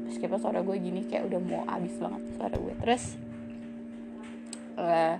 Meskipun 0.07 0.39
suara 0.39 0.63
gue 0.63 0.75
gini 0.79 1.03
kayak 1.11 1.27
udah 1.27 1.39
mau 1.43 1.67
habis 1.67 1.91
banget 1.99 2.23
suara 2.39 2.55
gue. 2.55 2.73
Terus 2.79 3.03
uh, 4.79 5.15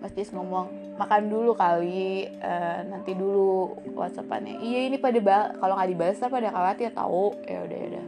Mas 0.00 0.16
Jis 0.16 0.32
ngomong 0.32 0.96
makan 0.96 1.28
dulu 1.28 1.52
kali 1.52 2.24
uh, 2.40 2.80
nanti 2.88 3.12
dulu 3.12 3.76
whatsappannya. 3.92 4.56
Iya 4.64 4.88
ini 4.88 4.96
pada 4.96 5.52
kalau 5.60 5.76
nggak 5.76 5.90
dibalas 5.92 6.24
pada 6.24 6.48
khawatir 6.48 6.88
tahu. 6.96 7.36
Ya 7.44 7.60
udah 7.68 7.76
ya 7.76 7.86
udah. 7.92 8.06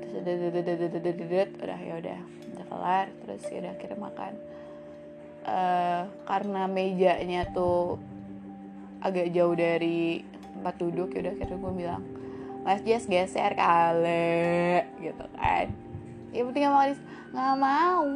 Terus 0.00 0.12
udah 0.22 1.78
ya 1.82 1.94
udah 1.98 2.18
udah 2.54 2.64
kelar. 2.70 3.06
Terus 3.26 3.42
ya 3.50 3.58
udah 3.58 3.72
akhirnya 3.74 3.98
makan. 3.98 4.32
Uh, 5.40 6.02
karena 6.30 6.62
mejanya 6.70 7.42
tuh 7.50 7.98
agak 9.02 9.34
jauh 9.34 9.56
dari 9.58 10.22
tempat 10.54 10.74
duduk 10.78 11.10
ya 11.16 11.26
udah 11.26 11.32
akhirnya 11.32 11.56
gue 11.56 11.72
bilang 11.74 12.02
Mas 12.62 12.84
Jess 12.86 13.10
geser 13.10 13.58
kali 13.58 14.86
gitu 15.02 15.26
kan. 15.34 15.66
Ya 16.30 16.46
penting 16.46 16.62
nggak 16.62 16.74
mau 16.76 16.86
nggak 17.34 17.56
mau 17.58 18.06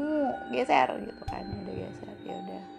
geser 0.55 0.89
gitu 1.03 1.23
kan. 1.27 1.43
Udah 1.43 1.75
geser 1.75 2.17
ya 2.23 2.39
udah 2.39 2.74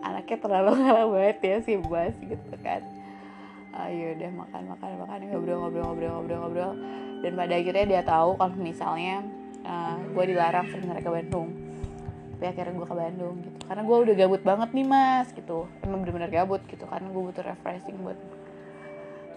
anaknya 0.00 0.36
terlalu 0.40 0.70
ngalah 0.80 1.06
banget 1.08 1.38
ya 1.40 1.56
si 1.64 1.74
Bas 1.80 2.16
gitu 2.20 2.54
kan. 2.64 2.82
Ayo 3.70 4.18
udah 4.18 4.30
makan 4.34 4.62
makan 4.76 4.88
makan. 5.06 5.18
Ngobrol 5.30 5.56
ngobrol 5.62 5.84
ngobrol 5.86 6.10
ngobrol 6.18 6.38
ngobrol. 6.42 6.72
Dan 7.20 7.32
pada 7.36 7.54
akhirnya 7.54 7.86
dia 7.86 8.02
tahu 8.02 8.34
kalau 8.34 8.56
misalnya 8.58 9.22
uh, 9.62 9.96
gue 10.10 10.24
dilarang 10.34 10.66
sebenarnya 10.72 11.04
ke 11.04 11.12
Bandung. 11.12 11.48
Tapi 12.34 12.44
akhirnya 12.48 12.72
gue 12.74 12.88
ke 12.88 12.96
Bandung 12.96 13.34
gitu. 13.44 13.58
Karena 13.68 13.82
gue 13.86 13.96
udah 14.08 14.14
gabut 14.16 14.42
banget 14.42 14.68
nih 14.74 14.86
mas 14.88 15.28
gitu. 15.36 15.58
Emang 15.84 16.02
bener-bener 16.02 16.30
gabut 16.32 16.62
gitu. 16.66 16.84
Karena 16.88 17.06
gue 17.12 17.22
butuh 17.22 17.44
refreshing 17.46 17.96
buat 18.02 18.18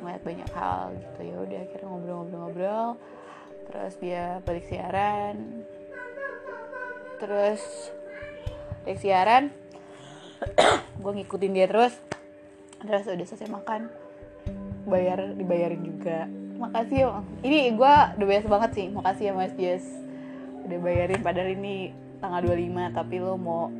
ngeliat 0.01 0.21
banyak 0.25 0.49
hal 0.55 0.83
gitu. 0.97 1.19
Ya 1.21 1.35
udah 1.37 1.59
akhirnya 1.63 1.87
ngobrol-ngobrol-ngobrol 1.87 2.87
terus 3.63 3.93
dia 4.01 4.41
balik 4.43 4.65
siaran. 4.67 5.63
Terus 7.21 7.61
balik 8.83 8.99
siaran 8.99 9.62
gue 11.03 11.11
ngikutin 11.21 11.51
dia 11.53 11.67
terus. 11.67 11.93
Terus 12.83 13.07
udah 13.07 13.25
selesai 13.27 13.49
makan 13.49 13.87
bayar 14.83 15.31
dibayarin 15.35 15.81
juga. 15.83 16.27
Makasih 16.59 16.97
ya 17.07 17.09
ini 17.43 17.71
gue 17.75 17.93
udah 18.19 18.27
biasa 18.27 18.47
banget 18.47 18.71
sih. 18.75 18.87
Makasih 18.91 19.23
ya 19.31 19.33
mas 19.33 19.53
Jess. 19.55 19.85
Udah 20.63 20.77
bayarin 20.79 21.21
padahal 21.23 21.55
ini 21.55 21.91
tanggal 22.23 22.43
25 22.43 22.95
tapi 22.95 23.15
lo 23.19 23.35
mau 23.39 23.71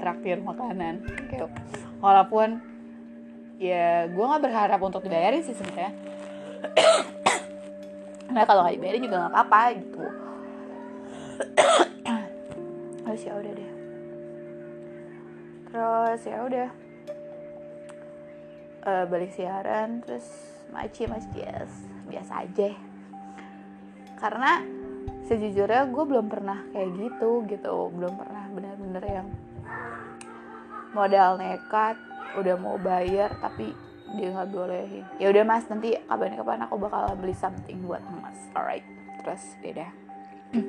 traktir 0.00 0.40
makanan. 0.40 1.04
Kayak 1.28 1.52
walaupun 2.00 2.60
ya 3.60 4.08
gue 4.08 4.24
nggak 4.24 4.42
berharap 4.44 4.80
untuk 4.80 5.04
dibayarin 5.04 5.44
sih 5.44 5.56
sebenarnya. 5.56 5.92
Nah 8.24 8.42
kalau 8.50 8.66
nggak 8.66 8.80
dibayarin 8.80 9.04
juga 9.04 9.16
nggak 9.20 9.32
apa-apa 9.36 9.60
gitu. 9.78 10.02
Harus 13.06 13.22
ya 13.22 13.36
udah 13.36 13.52
deh 13.54 13.83
terus 15.74 16.22
ya 16.22 16.38
udah. 16.46 16.70
Uh, 18.84 19.04
balik 19.10 19.34
siaran 19.34 20.04
terus 20.06 20.22
maci 20.70 21.10
mas 21.10 21.26
Dias 21.34 21.72
biasa 22.06 22.46
aja. 22.46 22.70
Karena 24.22 24.62
sejujurnya 25.26 25.90
gue 25.90 26.04
belum 26.06 26.30
pernah 26.30 26.62
kayak 26.70 26.94
gitu 26.94 27.42
gitu. 27.50 27.90
Belum 27.90 28.14
pernah 28.14 28.46
bener-bener 28.54 29.02
yang 29.02 29.28
modal 30.94 31.42
nekat 31.42 31.98
udah 32.38 32.54
mau 32.54 32.78
bayar 32.78 33.34
tapi 33.42 33.74
dia 34.14 34.30
nggak 34.30 34.54
bolehin. 34.54 35.02
Ya 35.18 35.34
udah 35.34 35.42
mas 35.42 35.66
nanti 35.66 35.98
kapan-kapan 36.06 36.70
aku 36.70 36.78
bakal 36.78 37.18
beli 37.18 37.34
something 37.34 37.82
buat 37.82 38.04
mas. 38.22 38.38
Alright. 38.54 38.86
Terus 39.26 39.42
dia 39.58 39.70
udah. 39.74 39.90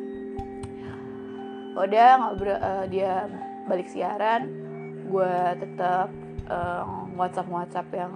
Udah 1.76 2.10
ngobrol 2.16 2.56
uh, 2.56 2.88
dia 2.88 3.28
balik 3.68 3.92
siaran 3.92 4.48
gue 5.06 5.36
tetap 5.62 6.10
eh, 6.50 6.84
WhatsApp 7.16 7.50
WhatsApp 7.50 7.88
yang 7.94 8.14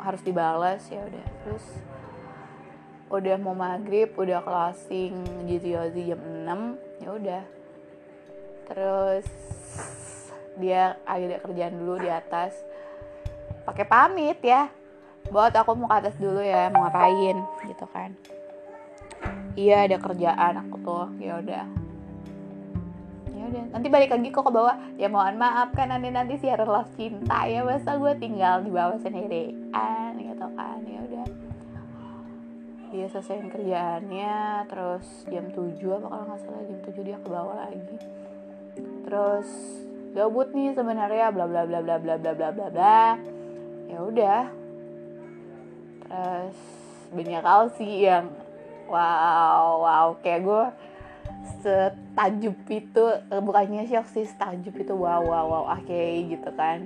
harus 0.00 0.22
dibalas 0.24 0.82
ya 0.90 1.04
udah. 1.04 1.26
Terus 1.46 1.64
udah 3.12 3.36
mau 3.36 3.52
maghrib 3.52 4.08
udah 4.16 4.40
closing 4.40 5.20
GTOZ 5.44 5.96
jam 6.00 6.20
6 6.48 7.04
ya 7.04 7.08
udah. 7.12 7.42
Terus 8.72 9.26
dia 10.56 10.96
agak 11.04 11.44
kerjaan 11.44 11.76
dulu 11.76 12.00
di 12.00 12.08
atas. 12.08 12.56
Pakai 13.68 13.86
pamit 13.86 14.40
ya. 14.42 14.72
Buat 15.30 15.54
aku 15.54 15.78
mau 15.78 15.86
ke 15.86 15.96
atas 16.02 16.16
dulu 16.18 16.42
ya. 16.42 16.72
Mau 16.74 16.82
ngapain 16.88 17.36
gitu 17.68 17.86
kan. 17.92 18.10
Iya 19.52 19.86
ada 19.86 19.96
kerjaan 20.00 20.54
aku 20.66 20.76
tuh 20.80 21.08
ya 21.20 21.38
udah 21.38 21.81
nanti 23.52 23.88
balik 23.92 24.10
lagi 24.14 24.28
kok 24.32 24.48
ke 24.48 24.52
bawah. 24.52 24.76
Ya 24.96 25.12
mohon 25.12 25.36
maaf 25.36 25.72
kan 25.76 25.92
nanti 25.92 26.08
nanti 26.08 26.40
siaran 26.40 26.68
love 26.68 26.90
cinta 26.96 27.44
ya. 27.44 27.60
Masa 27.62 27.96
gue 28.00 28.12
tinggal 28.16 28.64
di 28.64 28.70
bawah 28.72 28.96
sendirian 29.00 30.12
gitu 30.16 30.46
kan. 30.56 30.78
Ya 30.84 31.00
udah. 31.04 31.26
Dia 32.92 33.06
selesai 33.08 33.48
kerjaannya 33.48 34.68
terus 34.68 35.06
jam 35.32 35.48
7 35.48 35.80
apa 35.80 36.06
kalau 36.12 36.24
nggak 36.28 36.40
salah 36.44 36.62
jam 36.68 36.80
7 36.84 37.08
dia 37.08 37.16
ke 37.16 37.28
bawah 37.28 37.56
lagi. 37.56 37.96
Terus 39.08 39.48
gabut 40.12 40.48
nih 40.52 40.76
sebenarnya 40.76 41.32
bla 41.32 41.48
bla 41.48 41.64
bla 41.64 41.80
bla 41.80 41.96
bla 41.96 42.16
bla 42.20 42.32
bla 42.36 42.48
bla. 42.52 42.66
Bla 42.68 43.04
ya 43.88 43.98
udah. 44.00 44.42
Terus 46.04 46.58
banyak 47.12 47.44
hal 47.44 47.64
sih 47.80 48.08
yang 48.08 48.28
wow 48.92 49.80
wow. 49.80 50.06
Kayak 50.20 50.40
gue 50.44 50.64
setajub 52.12 52.56
itu 52.68 53.04
eh, 53.32 53.40
bukannya 53.40 53.88
sih 53.88 53.96
sih 54.12 54.28
setajub 54.28 54.76
itu 54.76 54.92
wow 54.92 55.24
wow 55.24 55.44
wow 55.48 55.64
oke 55.72 55.88
okay, 55.88 56.28
gitu 56.28 56.52
kan. 56.52 56.84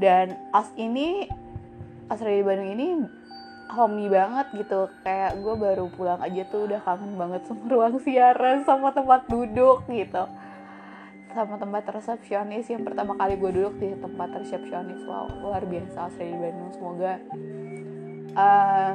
Dan 0.00 0.40
as 0.56 0.72
ini 0.80 1.28
Australia 2.08 2.40
di 2.40 2.46
Bandung 2.48 2.70
ini 2.72 2.88
homey 3.76 4.08
banget 4.08 4.46
gitu. 4.56 4.88
Kayak 5.04 5.36
gue 5.36 5.54
baru 5.60 5.84
pulang 5.92 6.24
aja 6.24 6.42
tuh 6.48 6.64
udah 6.64 6.80
kangen 6.80 7.12
banget 7.20 7.44
sama 7.44 7.64
ruang 7.72 7.96
siaran 8.00 8.64
sama 8.64 8.88
tempat 8.96 9.28
duduk 9.28 9.84
gitu. 9.92 10.24
Sama 11.36 11.60
tempat 11.60 11.84
resepsionis. 11.92 12.72
Yang 12.72 12.88
pertama 12.88 13.20
kali 13.20 13.36
gue 13.36 13.50
duduk 13.52 13.76
di 13.76 13.92
tempat 14.00 14.32
resepsionis 14.40 15.04
wow 15.04 15.28
luar 15.44 15.60
biasa 15.68 16.08
Australia 16.08 16.32
di 16.32 16.40
Bandung 16.40 16.70
semoga 16.72 17.12
uh, 18.32 18.92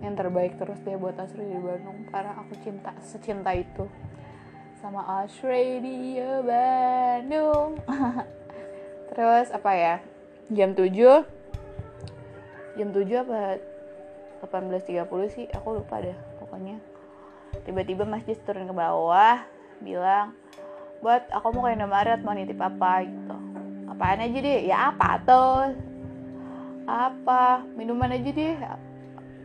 yang 0.00 0.16
terbaik 0.16 0.56
terus 0.56 0.80
deh 0.80 0.96
buat 0.96 1.16
Australia 1.20 1.60
di 1.60 1.64
Bandung 1.64 2.08
karena 2.08 2.32
aku 2.40 2.56
cinta 2.64 2.96
secinta 3.04 3.52
itu 3.52 3.84
sama 4.80 5.04
Australia 5.04 6.40
Bandung. 6.40 7.76
Terus 9.12 9.52
apa 9.52 9.70
ya? 9.76 9.94
Jam 10.50 10.72
7 10.72 10.96
jam 12.80 12.88
7 12.88 13.22
apa 13.28 13.60
18.30 14.48 15.36
sih? 15.36 15.46
Aku 15.52 15.76
lupa 15.76 16.00
deh 16.00 16.16
pokoknya. 16.40 16.80
Tiba-tiba 17.68 18.08
masjid 18.08 18.40
turun 18.40 18.64
ke 18.64 18.74
bawah 18.74 19.44
bilang 19.84 20.32
buat 21.04 21.28
aku 21.28 21.52
mau 21.56 21.68
ke 21.68 21.76
Indomaret 21.76 22.24
mau 22.24 22.32
nitip 22.32 22.56
apa? 22.56 23.04
Gitu. 23.04 23.36
Apaan 23.84 24.24
aja 24.24 24.38
deh? 24.40 24.60
Ya 24.64 24.76
apa 24.96 25.20
tuh 25.28 25.76
apa? 26.88 27.68
Minuman 27.76 28.16
aja 28.16 28.30
deh. 28.32 28.56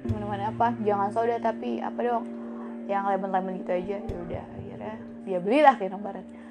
Minuman 0.07 0.47
apa? 0.47 0.71
Jangan 0.79 1.11
soda 1.11 1.35
tapi 1.43 1.83
apa 1.83 1.99
dong? 1.99 2.23
Yang 2.87 3.03
lemon-lemon 3.19 3.59
gitu 3.59 3.71
aja. 3.75 3.97
Ya 3.99 4.17
udah 4.23 4.54
dia 5.25 5.41
belilah 5.41 5.75
ke 5.75 5.89
Indomaret 5.89 6.46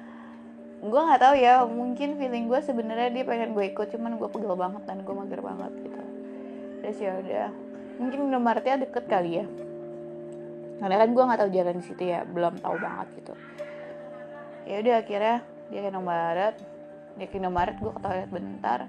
gue 0.85 1.01
nggak 1.01 1.21
tahu 1.21 1.35
ya 1.39 1.65
mungkin 1.65 2.19
feeling 2.21 2.45
gue 2.45 2.59
sebenarnya 2.61 3.09
dia 3.09 3.23
pengen 3.25 3.57
gue 3.57 3.73
ikut 3.73 3.89
cuman 3.89 4.21
gue 4.21 4.29
pegel 4.29 4.53
banget 4.53 4.83
dan 4.85 5.01
gue 5.01 5.13
mager 5.17 5.41
banget 5.41 5.71
gitu. 5.81 6.01
Terus 6.83 6.97
ya 7.01 7.11
udah 7.17 7.47
mungkin 7.97 8.19
Indomaretnya 8.29 8.85
deket 8.85 9.05
kali 9.09 9.41
ya. 9.41 9.45
Karena 10.77 10.95
kan 11.01 11.09
gue 11.09 11.23
nggak 11.25 11.39
tahu 11.41 11.49
jalan 11.49 11.75
di 11.81 11.85
situ 11.89 12.03
ya 12.05 12.21
belum 12.29 12.61
tahu 12.61 12.75
banget 12.77 13.07
gitu. 13.17 13.33
Ya 14.69 14.75
udah 14.85 14.95
akhirnya 15.01 15.35
dia 15.73 15.79
ke 15.81 15.87
Indomaret. 15.89 16.55
Dia 17.15 17.27
ke 17.33 17.35
Indomaret 17.41 17.75
gue 17.81 17.91
ke 17.95 18.01
toilet 18.05 18.29
bentar. 18.29 18.79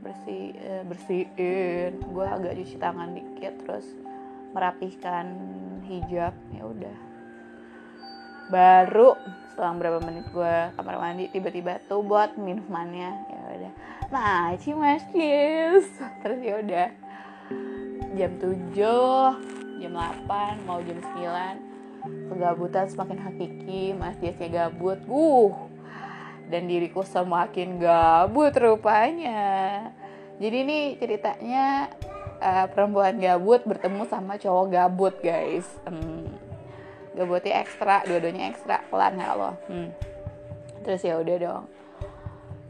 Bersih 0.00 0.56
eh, 0.56 0.82
bersihin. 0.88 1.92
Gue 2.08 2.24
agak 2.24 2.56
cuci 2.56 2.76
tangan 2.80 3.12
dikit 3.12 3.54
terus 3.66 3.84
merapihkan 4.56 5.26
hijab. 5.84 6.32
Ya 6.56 6.64
udah 6.64 7.07
baru 8.48 9.16
selang 9.54 9.80
berapa 9.80 9.98
menit 10.04 10.28
gue 10.32 10.56
kamar 10.76 10.96
mandi 11.00 11.28
tiba-tiba 11.32 11.80
tuh 11.88 12.04
buat 12.04 12.36
minumannya. 12.36 13.10
Ya 13.28 13.40
udah. 13.58 13.72
Maci 14.08 14.72
mas 14.72 15.04
cheers 15.12 15.88
terus 16.24 16.40
ya 16.40 16.54
udah. 16.60 16.88
Jam 18.16 18.32
7 18.40 19.78
jam 19.78 19.92
8 19.94 20.66
mau 20.66 20.82
jam 20.82 20.98
9 20.98 22.32
kegabutan 22.32 22.88
semakin 22.88 23.18
hakiki 23.20 23.92
mas 23.94 24.16
Jasnya 24.18 24.68
gabut. 24.68 24.98
Uh 25.06 25.68
dan 26.48 26.64
diriku 26.64 27.04
semakin 27.04 27.76
gabut 27.78 28.56
rupanya. 28.56 29.84
Jadi 30.40 30.56
ini 30.64 30.78
ceritanya 30.96 31.92
uh, 32.40 32.66
perempuan 32.72 33.20
gabut 33.20 33.62
bertemu 33.68 34.08
sama 34.08 34.40
cowok 34.40 34.66
gabut 34.72 35.14
guys. 35.20 35.68
Hmm. 35.84 36.17
Gabutnya 37.18 37.58
ekstra 37.58 38.06
dua-duanya 38.06 38.54
ekstra 38.54 38.86
pelan 38.86 39.18
ya 39.18 39.34
Allah. 39.34 39.54
Hmm. 39.66 39.90
terus 40.86 41.04
ya 41.04 41.20
udah 41.20 41.36
dong. 41.36 41.64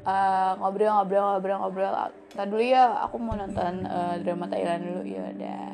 Uh, 0.08 0.56
ngobrol 0.58 0.90
ngobrol 0.90 1.22
ngobrol 1.36 1.58
ngobrol. 1.62 1.92
Tadi 2.32 2.48
dulu 2.48 2.64
ya 2.64 2.96
aku 3.04 3.16
mau 3.20 3.36
nonton 3.36 3.84
uh, 3.86 4.16
drama 4.18 4.48
Thailand 4.50 4.80
dulu. 4.88 5.02
Ya 5.04 5.22
udah. 5.30 5.64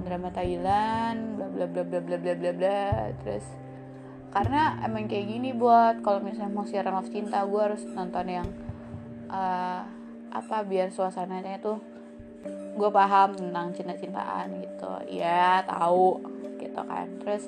Drama 0.00 0.28
Thailand 0.34 1.38
bla 1.38 1.46
bla 1.46 1.66
bla 1.68 1.82
bla 1.84 2.00
bla 2.00 2.16
bla 2.18 2.34
bla 2.34 2.50
bla. 2.56 2.82
Terus 3.22 3.46
karena 4.34 4.80
emang 4.82 5.06
kayak 5.06 5.26
gini 5.26 5.54
buat 5.54 6.02
kalau 6.02 6.18
misalnya 6.18 6.50
mau 6.50 6.66
siaran 6.66 6.98
love 6.98 7.10
cinta 7.14 7.42
gue 7.46 7.60
harus 7.60 7.82
nonton 7.94 8.26
yang 8.26 8.48
uh, 9.30 9.82
apa 10.30 10.56
biar 10.62 10.94
suasananya 10.94 11.58
tuh 11.58 11.82
gue 12.74 12.90
paham 12.94 13.36
tentang 13.36 13.70
cinta-cintaan 13.76 14.50
gitu. 14.64 14.92
Ya 15.12 15.62
tahu 15.68 16.22
gitu 16.80 16.88
kan. 16.88 17.08
Terus 17.20 17.44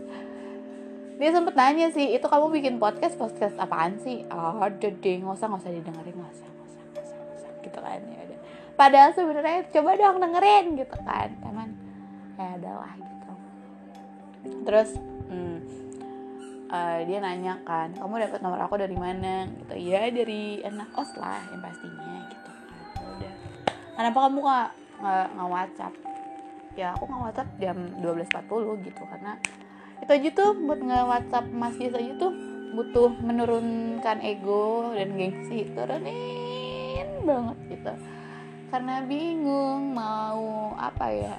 dia 1.17 1.31
sempet 1.31 1.55
nanya 1.55 1.87
sih 1.95 2.07
itu 2.13 2.27
kamu 2.27 2.51
bikin 2.51 2.75
podcast 2.83 3.15
podcast 3.17 3.55
apaan 3.57 3.97
sih? 4.03 4.27
Oh 4.29 4.59
deh 4.69 5.17
nggak 5.23 5.37
usah 5.39 5.47
nggak 5.49 5.63
usah 5.65 5.73
didengerin 5.73 6.15
nggak 6.19 6.33
usah 6.35 6.49
nggak 6.49 6.69
usah 6.69 6.81
nggak 6.83 7.05
usah, 7.07 7.19
usah 7.37 7.51
gitu 7.63 7.79
kan 7.79 8.01
ya 8.05 8.21
udah. 8.27 8.39
Padahal 8.75 9.11
sebenarnya 9.15 9.59
coba 9.71 9.91
dong 9.95 10.19
dengerin 10.19 10.67
gitu 10.77 10.97
kan. 11.05 11.29
Teman 11.41 11.71
ya 12.37 12.47
adalah 12.59 12.93
gitu. 12.99 13.33
Terus 14.67 14.91
hmm, 15.31 15.59
uh, 16.73 16.99
dia 17.07 17.19
nanya 17.23 17.55
kan 17.63 17.95
kamu 17.95 18.15
dapat 18.29 18.41
nomor 18.43 18.61
aku 18.67 18.75
dari 18.81 18.97
mana? 18.99 19.47
Gitu. 19.47 19.75
Ya 19.95 20.11
dari 20.11 20.61
anak 20.67 20.91
os 20.99 21.13
lah 21.15 21.39
yang 21.55 21.63
pastinya 21.63 22.27
gitu 22.29 22.51
kan 22.51 22.79
ya 22.99 23.07
udah. 23.21 23.35
Kenapa 23.95 24.19
kamu 24.27 24.39
nggak 24.43 24.69
nggak 25.39 25.51
WhatsApp 25.51 25.95
ya 26.79 26.97
aku 26.97 27.05
nggak 27.09 27.23
WhatsApp 27.31 27.51
jam 27.61 27.77
12.40 28.01 28.87
gitu 28.89 29.03
karena 29.05 29.33
itu 30.03 30.11
aja 30.11 30.29
tuh 30.35 30.51
buat 30.67 30.81
nggak 30.83 31.05
WhatsApp 31.07 31.47
masih 31.53 31.93
aja 31.93 32.15
tuh 32.19 32.33
butuh 32.73 33.13
menurunkan 33.21 34.19
ego 34.25 34.97
dan 34.97 35.15
gengsi 35.15 35.69
turunin 35.77 37.07
banget 37.23 37.59
gitu. 37.69 37.93
Karena 38.73 39.05
bingung 39.05 39.93
mau 39.93 40.73
apa 40.81 41.13
ya 41.13 41.37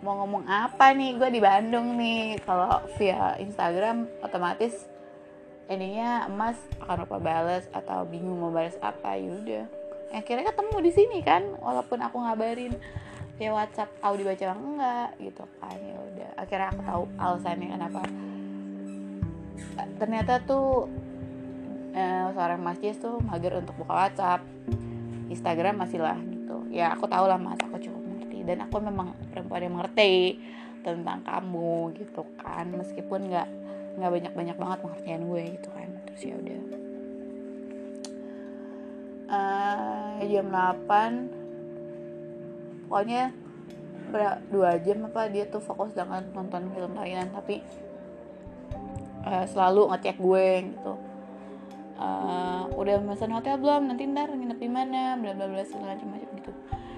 mau 0.00 0.24
ngomong 0.24 0.48
apa 0.48 0.96
nih 0.96 1.20
gue 1.20 1.28
di 1.28 1.40
Bandung 1.44 2.00
nih. 2.00 2.40
Kalau 2.48 2.80
via 2.96 3.36
Instagram 3.36 4.08
otomatis 4.24 4.88
ininya 5.68 6.24
emas 6.32 6.56
akan 6.80 7.04
lupa 7.04 7.20
balas 7.20 7.68
atau 7.76 8.08
bingung 8.08 8.40
mau 8.40 8.48
balas 8.48 8.74
apa 8.80 9.20
yaudah 9.20 9.68
akhirnya 10.08 10.48
ketemu 10.48 10.76
di 10.80 10.92
sini 10.96 11.18
kan 11.20 11.44
walaupun 11.60 12.00
aku 12.00 12.16
ngabarin 12.24 12.72
ya 13.38 13.50
WhatsApp 13.54 13.90
aku 14.02 14.14
dibaca 14.22 14.44
enggak? 14.54 15.08
Gitu 15.22 15.42
kan 15.62 15.78
ya 15.78 15.96
udah. 15.96 16.30
Akhirnya 16.38 16.68
aku 16.74 16.80
tahu 16.82 17.02
alasannya 17.18 17.68
kenapa. 17.70 18.00
Ternyata 19.98 20.32
tuh 20.42 20.90
eh, 21.94 22.26
seorang 22.34 22.60
masjid 22.60 22.94
tuh 22.98 23.22
mager 23.22 23.58
untuk 23.58 23.74
buka 23.78 23.94
WhatsApp. 24.06 24.42
Instagram 25.28 25.82
masih 25.82 26.02
lah 26.02 26.18
gitu. 26.18 26.66
Ya 26.72 26.92
aku 26.92 27.06
tahu 27.06 27.24
lah 27.30 27.36
mas 27.36 27.60
aku 27.60 27.78
cukup 27.78 28.08
dan 28.48 28.64
aku 28.64 28.80
memang 28.80 29.12
perempuan 29.28 29.60
yang 29.60 29.76
mengerti 29.76 30.40
tentang 30.80 31.20
kamu 31.20 31.92
gitu 32.00 32.24
kan. 32.40 32.72
Meskipun 32.72 33.28
nggak 33.28 33.48
nggak 34.00 34.10
banyak 34.16 34.32
banyak 34.32 34.56
banget 34.56 34.78
pengertian 34.80 35.22
gue 35.28 35.42
gitu 35.60 35.68
kan. 35.68 35.88
Terus 36.08 36.22
ya 36.24 36.34
udah. 36.40 36.60
Uh, 39.28 40.24
jam 40.24 40.48
8 40.48 41.37
pokoknya 42.88 43.30
dua 44.48 44.80
jam 44.80 45.04
apa 45.04 45.28
dia 45.28 45.44
tuh 45.52 45.60
fokus 45.60 45.92
dengan 45.92 46.24
nonton 46.32 46.72
film 46.72 46.96
Thailand 46.96 47.28
tapi 47.36 47.60
uh, 49.28 49.44
selalu 49.44 49.92
ngecek 49.92 50.16
gue 50.16 50.46
gitu. 50.72 50.94
Uh, 51.98 52.70
udah 52.78 53.02
pesan 53.04 53.34
hotel 53.34 53.58
belum? 53.58 53.90
Nanti 53.90 54.06
ntar 54.08 54.32
nginep 54.32 54.58
di 54.58 54.70
mana? 54.70 55.18
Bla 55.20 55.36
bla 55.36 55.46
bla 55.50 55.62
segala 55.66 55.92
macam 55.92 56.08
macam 56.16 56.30
gitu. 56.40 56.52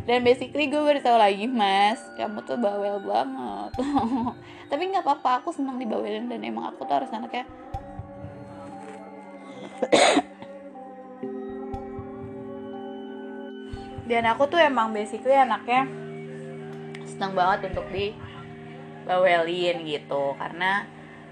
Dan 0.06 0.22
basically 0.22 0.70
gue 0.70 0.80
baru 0.80 1.00
tahu 1.02 1.18
lagi 1.18 1.44
mas 1.50 2.00
kamu 2.14 2.46
tuh 2.46 2.56
bawel 2.56 3.02
banget. 3.02 3.72
Tapi 4.70 4.82
nggak 4.94 5.02
apa-apa 5.02 5.42
aku 5.42 5.50
senang 5.50 5.82
dibawelin 5.82 6.30
dan 6.30 6.40
emang 6.46 6.70
aku 6.70 6.86
tuh 6.86 6.94
harus 7.02 7.10
anaknya 7.10 7.44
dan 14.10 14.26
aku 14.26 14.50
tuh 14.50 14.58
emang 14.58 14.90
basically 14.90 15.38
anaknya 15.38 15.86
senang 17.06 17.30
banget 17.38 17.70
untuk 17.70 17.86
dibawelin 17.94 19.86
gitu. 19.86 20.34
Karena 20.34 20.82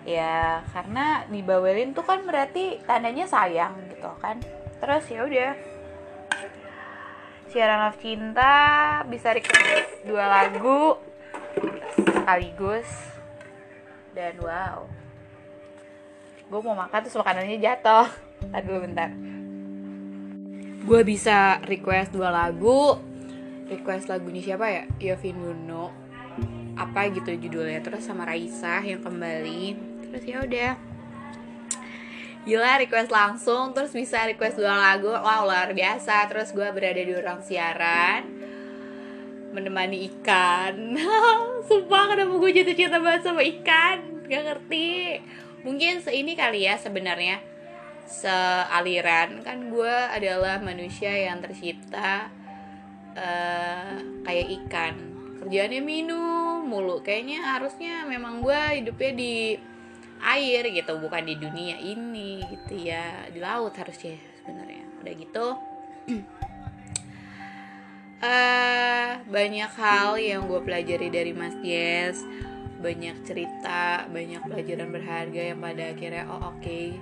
ya 0.06 0.62
karena 0.70 1.26
dibawelin 1.26 1.90
tuh 1.90 2.06
kan 2.06 2.22
berarti 2.22 2.78
tandanya 2.86 3.26
sayang 3.26 3.74
gitu 3.90 4.06
kan. 4.22 4.38
Terus 4.78 5.10
ya 5.10 5.26
udah. 5.26 5.58
Siaran 7.50 7.90
love 7.90 7.98
cinta 7.98 8.54
bisa 9.10 9.34
request 9.34 10.06
dua 10.06 10.30
lagu 10.30 11.02
sekaligus. 11.98 12.86
Dan 14.14 14.38
wow. 14.38 14.86
Gue 16.46 16.60
mau 16.62 16.78
makan 16.78 17.02
terus 17.02 17.18
makanannya 17.18 17.58
jatuh. 17.58 18.06
Dulu 18.54 18.86
bentar 18.86 19.10
gue 20.88 21.04
bisa 21.04 21.60
request 21.68 22.16
dua 22.16 22.32
lagu. 22.32 22.96
Request 23.68 24.08
lagunya 24.08 24.40
siapa 24.40 24.66
ya? 24.72 24.84
Yovin 24.96 25.36
Nuno. 25.36 25.92
Apa 26.80 27.12
gitu 27.12 27.28
judulnya. 27.36 27.84
Terus 27.84 28.08
sama 28.08 28.24
Raisa 28.24 28.80
yang 28.80 29.04
kembali. 29.04 29.76
Terus 30.08 30.24
ya 30.24 30.40
udah. 30.40 30.72
Gila 32.48 32.80
request 32.80 33.12
langsung. 33.12 33.76
Terus 33.76 33.92
bisa 33.92 34.24
request 34.24 34.56
dua 34.56 34.80
lagu. 34.80 35.12
Wow 35.12 35.44
luar 35.44 35.76
biasa. 35.76 36.24
Terus 36.32 36.56
gue 36.56 36.68
berada 36.72 36.96
di 37.04 37.12
ruang 37.12 37.44
siaran. 37.44 38.24
Menemani 39.52 40.08
ikan. 40.08 40.96
Sumpah 41.68 42.16
kenapa 42.16 42.32
gue 42.32 42.50
jatuh 42.56 42.72
cinta 42.72 42.96
banget 42.96 43.28
sama 43.28 43.44
ikan? 43.44 44.24
Gak 44.24 44.40
ngerti. 44.40 45.20
Mungkin 45.68 46.00
seini 46.00 46.32
kali 46.32 46.64
ya 46.64 46.80
sebenarnya 46.80 47.57
sealiran. 48.08 49.44
Kan 49.44 49.68
gue 49.68 49.96
adalah 50.08 50.56
manusia 50.64 51.12
yang 51.12 51.44
tercipta 51.44 52.32
uh, 53.12 53.94
kayak 54.24 54.48
ikan. 54.64 54.94
Kerjaannya 55.44 55.82
minum 55.84 56.64
mulu. 56.64 57.04
Kayaknya 57.04 57.44
harusnya 57.44 58.08
memang 58.08 58.40
gue 58.40 58.60
hidupnya 58.82 59.12
di 59.14 59.34
air 60.18 60.66
gitu 60.74 60.98
bukan 60.98 61.22
di 61.22 61.38
dunia 61.38 61.76
ini 61.78 62.42
gitu 62.48 62.74
ya. 62.80 63.28
Di 63.30 63.38
laut 63.38 63.76
harusnya 63.76 64.16
sebenarnya. 64.42 64.84
Udah 65.04 65.14
gitu. 65.14 65.46
Uh, 68.18 69.10
banyak 69.36 69.70
hal 69.76 70.16
yang 70.16 70.48
gue 70.48 70.60
pelajari 70.64 71.12
dari 71.12 71.36
Mas 71.36 71.54
Jess. 71.60 72.24
Banyak 72.78 73.26
cerita 73.26 74.06
banyak 74.06 74.42
pelajaran 74.46 74.88
berharga 74.94 75.42
yang 75.54 75.58
pada 75.58 75.92
akhirnya 75.92 76.24
oh 76.30 76.54
oke. 76.54 76.62
okay, 76.62 76.94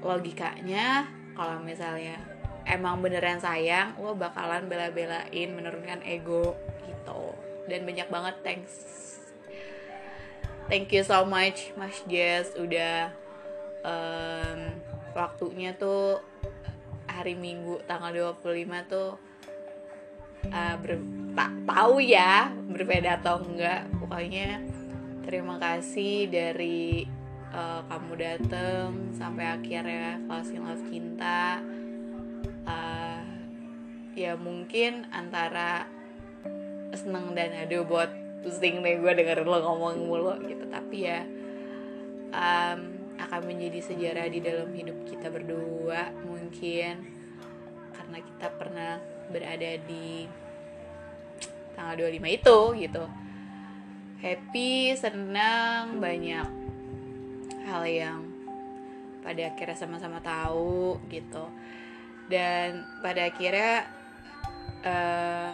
logikanya 0.00 1.08
kalau 1.36 1.60
misalnya 1.62 2.20
emang 2.68 3.00
beneran 3.00 3.40
sayang 3.40 3.96
lo 4.00 4.12
bakalan 4.16 4.68
bela-belain 4.68 5.48
menurunkan 5.52 6.04
ego 6.04 6.56
gitu. 6.84 7.34
Dan 7.68 7.86
banyak 7.86 8.08
banget 8.10 8.34
thanks. 8.42 8.74
Thank 10.70 10.94
you 10.94 11.02
so 11.02 11.26
much 11.26 11.74
Mas 11.74 11.98
Jess 12.06 12.54
udah 12.54 13.10
um, 13.82 14.58
waktunya 15.14 15.74
tuh 15.74 16.22
hari 17.10 17.34
Minggu 17.34 17.82
tanggal 17.90 18.36
25 18.38 18.86
tuh 18.86 19.18
uh, 20.48 20.76
ber, 20.78 20.92
tak 21.34 21.52
tahu 21.66 21.98
ya 21.98 22.54
berbeda 22.70 23.18
atau 23.18 23.42
enggak. 23.42 23.90
Pokoknya 23.98 24.62
terima 25.26 25.58
kasih 25.58 26.30
dari 26.30 27.19
uh, 27.54 27.80
kamu 27.86 28.12
dateng 28.18 29.14
sampai 29.14 29.44
akhirnya 29.46 30.18
closing 30.26 30.62
love 30.62 30.82
cinta 30.90 31.62
uh, 32.66 33.22
ya 34.14 34.34
mungkin 34.38 35.06
antara 35.10 35.86
seneng 36.94 37.34
dan 37.38 37.54
aduh 37.54 37.86
buat 37.86 38.10
pusing 38.42 38.82
deh 38.82 38.98
gue 38.98 39.12
dengerin 39.14 39.46
lo 39.46 39.58
ngomong 39.62 39.96
mulu 40.06 40.34
gitu. 40.46 40.64
Tapi 40.66 40.96
ya 41.06 41.22
um, 42.34 42.80
akan 43.20 43.40
menjadi 43.46 43.80
sejarah 43.84 44.26
di 44.32 44.40
dalam 44.40 44.72
hidup 44.72 44.96
kita 45.06 45.28
berdua 45.28 46.10
mungkin 46.24 47.04
karena 47.94 48.18
kita 48.18 48.46
pernah 48.56 48.92
berada 49.30 49.70
di 49.86 50.26
tanggal 51.78 52.10
25 52.10 52.38
itu 52.42 52.58
gitu. 52.88 53.04
Happy 54.20 54.92
senang 55.00 55.96
banyak 55.96 56.59
hal 57.66 57.82
yang 57.86 58.20
pada 59.20 59.52
akhirnya 59.52 59.76
sama-sama 59.76 60.18
tahu 60.24 60.96
gitu. 61.12 61.44
Dan 62.30 62.86
pada 63.04 63.28
akhirnya 63.28 63.90
uh, 64.86 65.50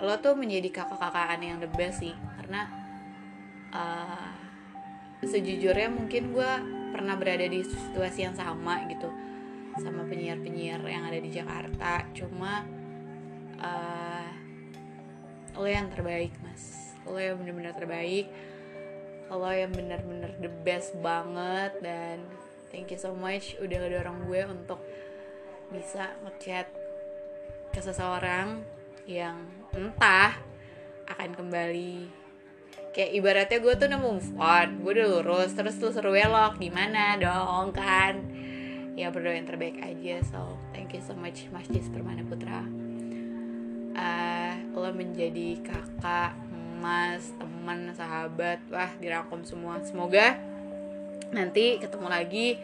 lo 0.00 0.16
tuh 0.18 0.34
menjadi 0.34 0.82
kakak-kakaan 0.82 1.40
yang 1.44 1.58
the 1.62 1.70
best 1.76 2.02
sih. 2.02 2.16
Karena 2.40 2.66
uh, 3.70 4.34
sejujurnya 5.22 5.92
mungkin 5.92 6.32
gue 6.32 6.52
pernah 6.90 7.14
berada 7.14 7.46
di 7.46 7.62
situasi 7.62 8.26
yang 8.26 8.34
sama 8.34 8.82
gitu. 8.90 9.08
Sama 9.78 10.04
penyiar-penyiar 10.08 10.82
yang 10.84 11.06
ada 11.06 11.18
di 11.22 11.30
Jakarta. 11.30 12.02
Cuma 12.16 12.66
uh, 13.62 14.28
lo 15.54 15.68
yang 15.68 15.86
terbaik 15.92 16.34
mas. 16.42 16.96
Lo 17.06 17.20
yang 17.20 17.38
benar-benar 17.38 17.78
terbaik 17.78 18.26
lo 19.30 19.50
yang 19.54 19.70
bener-bener 19.70 20.34
the 20.42 20.50
best 20.66 20.90
banget 20.98 21.78
dan 21.78 22.18
thank 22.74 22.90
you 22.90 22.98
so 22.98 23.14
much 23.14 23.54
udah 23.62 23.78
ngedorong 23.78 24.26
gue 24.26 24.42
untuk 24.50 24.82
bisa 25.70 26.10
ngechat 26.26 26.66
ke 27.70 27.78
seseorang 27.78 28.58
yang 29.06 29.38
entah 29.70 30.34
akan 31.06 31.30
kembali. 31.34 32.10
Kayak 32.90 33.10
ibaratnya 33.14 33.58
gue 33.62 33.74
tuh 33.78 33.86
udah 33.86 34.00
move 34.02 34.28
on 34.34 34.68
gue 34.82 34.92
udah 34.98 35.06
lurus 35.06 35.54
terus 35.54 35.78
lu 35.78 35.94
seru 35.94 36.10
welok 36.10 36.58
gimana 36.58 37.14
dong 37.14 37.70
kan? 37.70 38.18
Ya 38.98 39.14
berdoa 39.14 39.38
yang 39.38 39.46
terbaik 39.46 39.78
aja 39.78 40.18
so 40.26 40.58
thank 40.74 40.90
you 40.90 41.02
so 41.02 41.14
much 41.14 41.46
Mas 41.54 41.70
Jis 41.70 41.86
Permana 41.86 42.26
Putra. 42.26 42.66
Uh, 43.94 44.54
lo 44.74 44.90
menjadi 44.90 45.62
kakak 45.62 46.34
mas 46.80 47.36
teman 47.36 47.92
sahabat 47.92 48.58
wah 48.72 48.90
dirangkum 48.96 49.44
semua. 49.44 49.78
Semoga 49.84 50.40
nanti 51.30 51.76
ketemu 51.78 52.08
lagi 52.08 52.56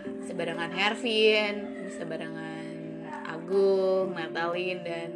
bisa 0.00 0.32
barengan 0.32 0.72
Hervin 0.72 1.84
bisa 1.86 2.08
barengan 2.08 3.04
Agung 3.28 4.16
Natalin 4.16 4.80
dan 4.82 5.10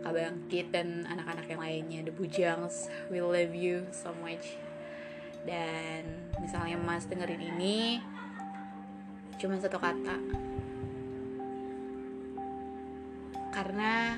Kabangkit 0.00 0.72
dan 0.72 1.04
anak-anak 1.04 1.44
yang 1.44 1.60
lainnya. 1.60 2.00
The 2.08 2.12
Bujangs 2.12 2.88
we 3.12 3.20
love 3.20 3.52
you 3.52 3.88
so 3.92 4.12
much. 4.20 4.56
Dan 5.44 6.04
misalnya 6.40 6.76
mas 6.76 7.08
dengerin 7.08 7.40
ini 7.40 8.00
cuma 9.40 9.56
satu 9.56 9.80
kata. 9.80 10.16
Karena 13.50 14.16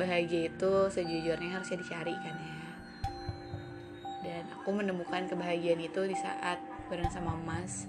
bahagia 0.00 0.48
itu 0.48 0.72
sejujurnya 0.88 1.60
harusnya 1.60 1.76
dicari 1.76 2.16
kan 2.16 2.34
ya. 2.40 2.56
Dan 4.24 4.42
aku 4.56 4.72
menemukan 4.72 5.28
kebahagiaan 5.28 5.80
itu 5.84 6.00
di 6.08 6.16
saat 6.16 6.56
bareng 6.88 7.12
sama 7.12 7.36
Mas. 7.36 7.84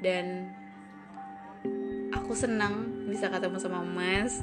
Dan 0.00 0.48
aku 2.16 2.32
senang 2.32 3.04
bisa 3.08 3.28
ketemu 3.28 3.60
sama 3.60 3.84
Mas 3.84 4.40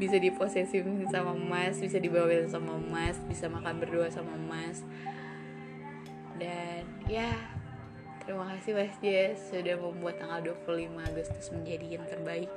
bisa 0.00 0.18
diposesifin 0.18 1.06
sama 1.12 1.30
Mas 1.36 1.78
bisa 1.78 2.02
dibawain 2.02 2.50
sama 2.50 2.74
Mas 2.74 3.14
bisa 3.30 3.46
makan 3.46 3.78
berdua 3.78 4.10
sama 4.10 4.34
Mas. 4.34 4.82
Dan 6.42 6.82
ya 7.06 7.30
terima 8.26 8.50
kasih 8.50 8.74
Mas 8.74 8.96
Jess 8.98 9.54
sudah 9.54 9.78
membuat 9.78 10.18
tanggal 10.18 10.42
25 10.66 10.90
Agustus 10.98 11.46
menjadi 11.54 11.86
yang 11.98 12.04
terbaik 12.10 12.50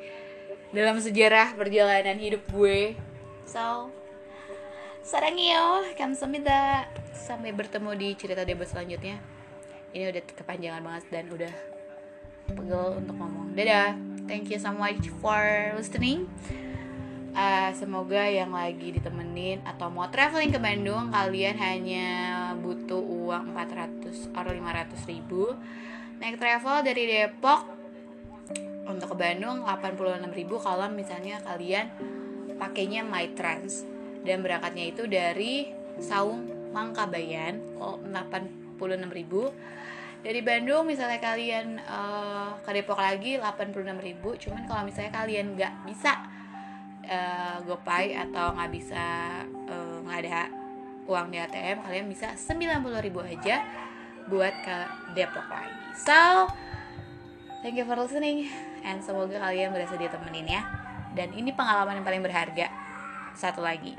dalam 0.73 0.97
sejarah 0.97 1.53
perjalanan 1.53 2.17
hidup 2.17 2.41
gue 2.49 2.97
So, 3.45 3.93
sarangyo, 5.05 5.85
kamsahamnida. 5.93 6.89
Sampai 7.13 7.53
bertemu 7.53 7.93
di 7.93 8.09
cerita 8.17 8.41
debat 8.41 8.65
selanjutnya. 8.65 9.21
Ini 9.93 10.11
udah 10.11 10.23
kepanjangan 10.33 10.81
banget 10.81 11.05
dan 11.13 11.25
udah 11.29 11.53
pegel 12.49 12.97
untuk 12.97 13.15
ngomong. 13.15 13.53
Dadah. 13.53 13.95
Thank 14.25 14.49
you 14.49 14.57
so 14.57 14.73
much 14.73 15.05
for 15.21 15.41
listening. 15.77 16.25
Uh, 17.37 17.69
semoga 17.77 18.25
yang 18.25 18.49
lagi 18.49 18.95
ditemenin 18.95 19.61
atau 19.67 19.91
mau 19.91 20.07
traveling 20.07 20.49
ke 20.49 20.57
Bandung 20.57 21.11
kalian 21.11 21.59
hanya 21.59 22.07
butuh 22.57 22.97
uang 22.97 23.51
400 23.51 24.31
atau 24.31 24.51
500 24.55 25.11
ribu 25.11 25.51
naik 26.23 26.39
travel 26.39 26.79
dari 26.87 27.03
Depok 27.11 27.67
untuk 28.87 29.11
ke 29.11 29.17
Bandung 29.19 29.67
86 29.67 30.31
ribu 30.31 30.55
kalau 30.63 30.87
misalnya 30.87 31.43
kalian 31.43 31.91
pakainya 32.57 33.05
My 33.05 33.31
Trans. 33.33 33.85
Dan 34.25 34.41
berangkatnya 34.41 34.89
itu 34.89 35.05
dari 35.05 35.69
Saung 36.01 36.49
Mangkabayan 36.75 37.79
oh 37.79 38.03
86.000 38.03 38.75
dari 40.25 40.41
Bandung 40.41 40.89
misalnya 40.89 41.21
kalian 41.21 41.77
uh, 41.85 42.57
ke 42.65 42.73
Depok 42.75 42.99
lagi 42.99 43.37
86.000 43.37 43.85
cuman 44.19 44.61
kalau 44.67 44.81
misalnya 44.83 45.13
kalian 45.13 45.53
nggak 45.55 45.73
bisa 45.87 46.17
uh, 47.07 47.61
GoPay 47.63 48.17
atau 48.27 48.57
nggak 48.59 48.71
bisa 48.73 49.05
nggak 50.03 50.17
uh, 50.19 50.23
ada 50.25 50.49
uang 51.05 51.29
di 51.31 51.37
ATM 51.37 51.85
kalian 51.85 52.05
bisa 52.09 52.33
90.000 52.33 52.91
aja 53.37 53.55
buat 54.25 54.55
ke 54.65 54.77
Depok 55.13 55.45
lagi. 55.47 55.85
So 55.93 56.49
thank 57.63 57.77
you 57.77 57.85
for 57.85 57.95
listening 57.95 58.49
and 58.81 58.99
semoga 58.99 59.37
kalian 59.37 59.71
berhasil 59.71 59.95
ditemenin 59.95 60.59
ya 60.59 60.65
dan 61.15 61.31
ini 61.31 61.55
pengalaman 61.55 62.03
yang 62.03 62.05
paling 62.05 62.23
berharga. 62.23 62.67
Satu 63.33 63.63
lagi. 63.63 63.95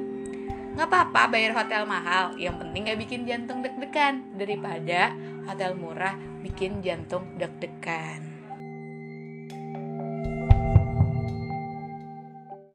Nggak 0.76 0.88
apa-apa 0.92 1.32
bayar 1.32 1.56
hotel 1.56 1.88
mahal. 1.88 2.36
Yang 2.36 2.60
penting 2.60 2.80
nggak 2.84 3.00
bikin 3.00 3.20
jantung 3.24 3.64
deg-degan. 3.64 4.36
Daripada 4.36 5.10
hotel 5.48 5.72
murah 5.72 6.14
bikin 6.44 6.84
jantung 6.84 7.40
deg-degan 7.40 8.35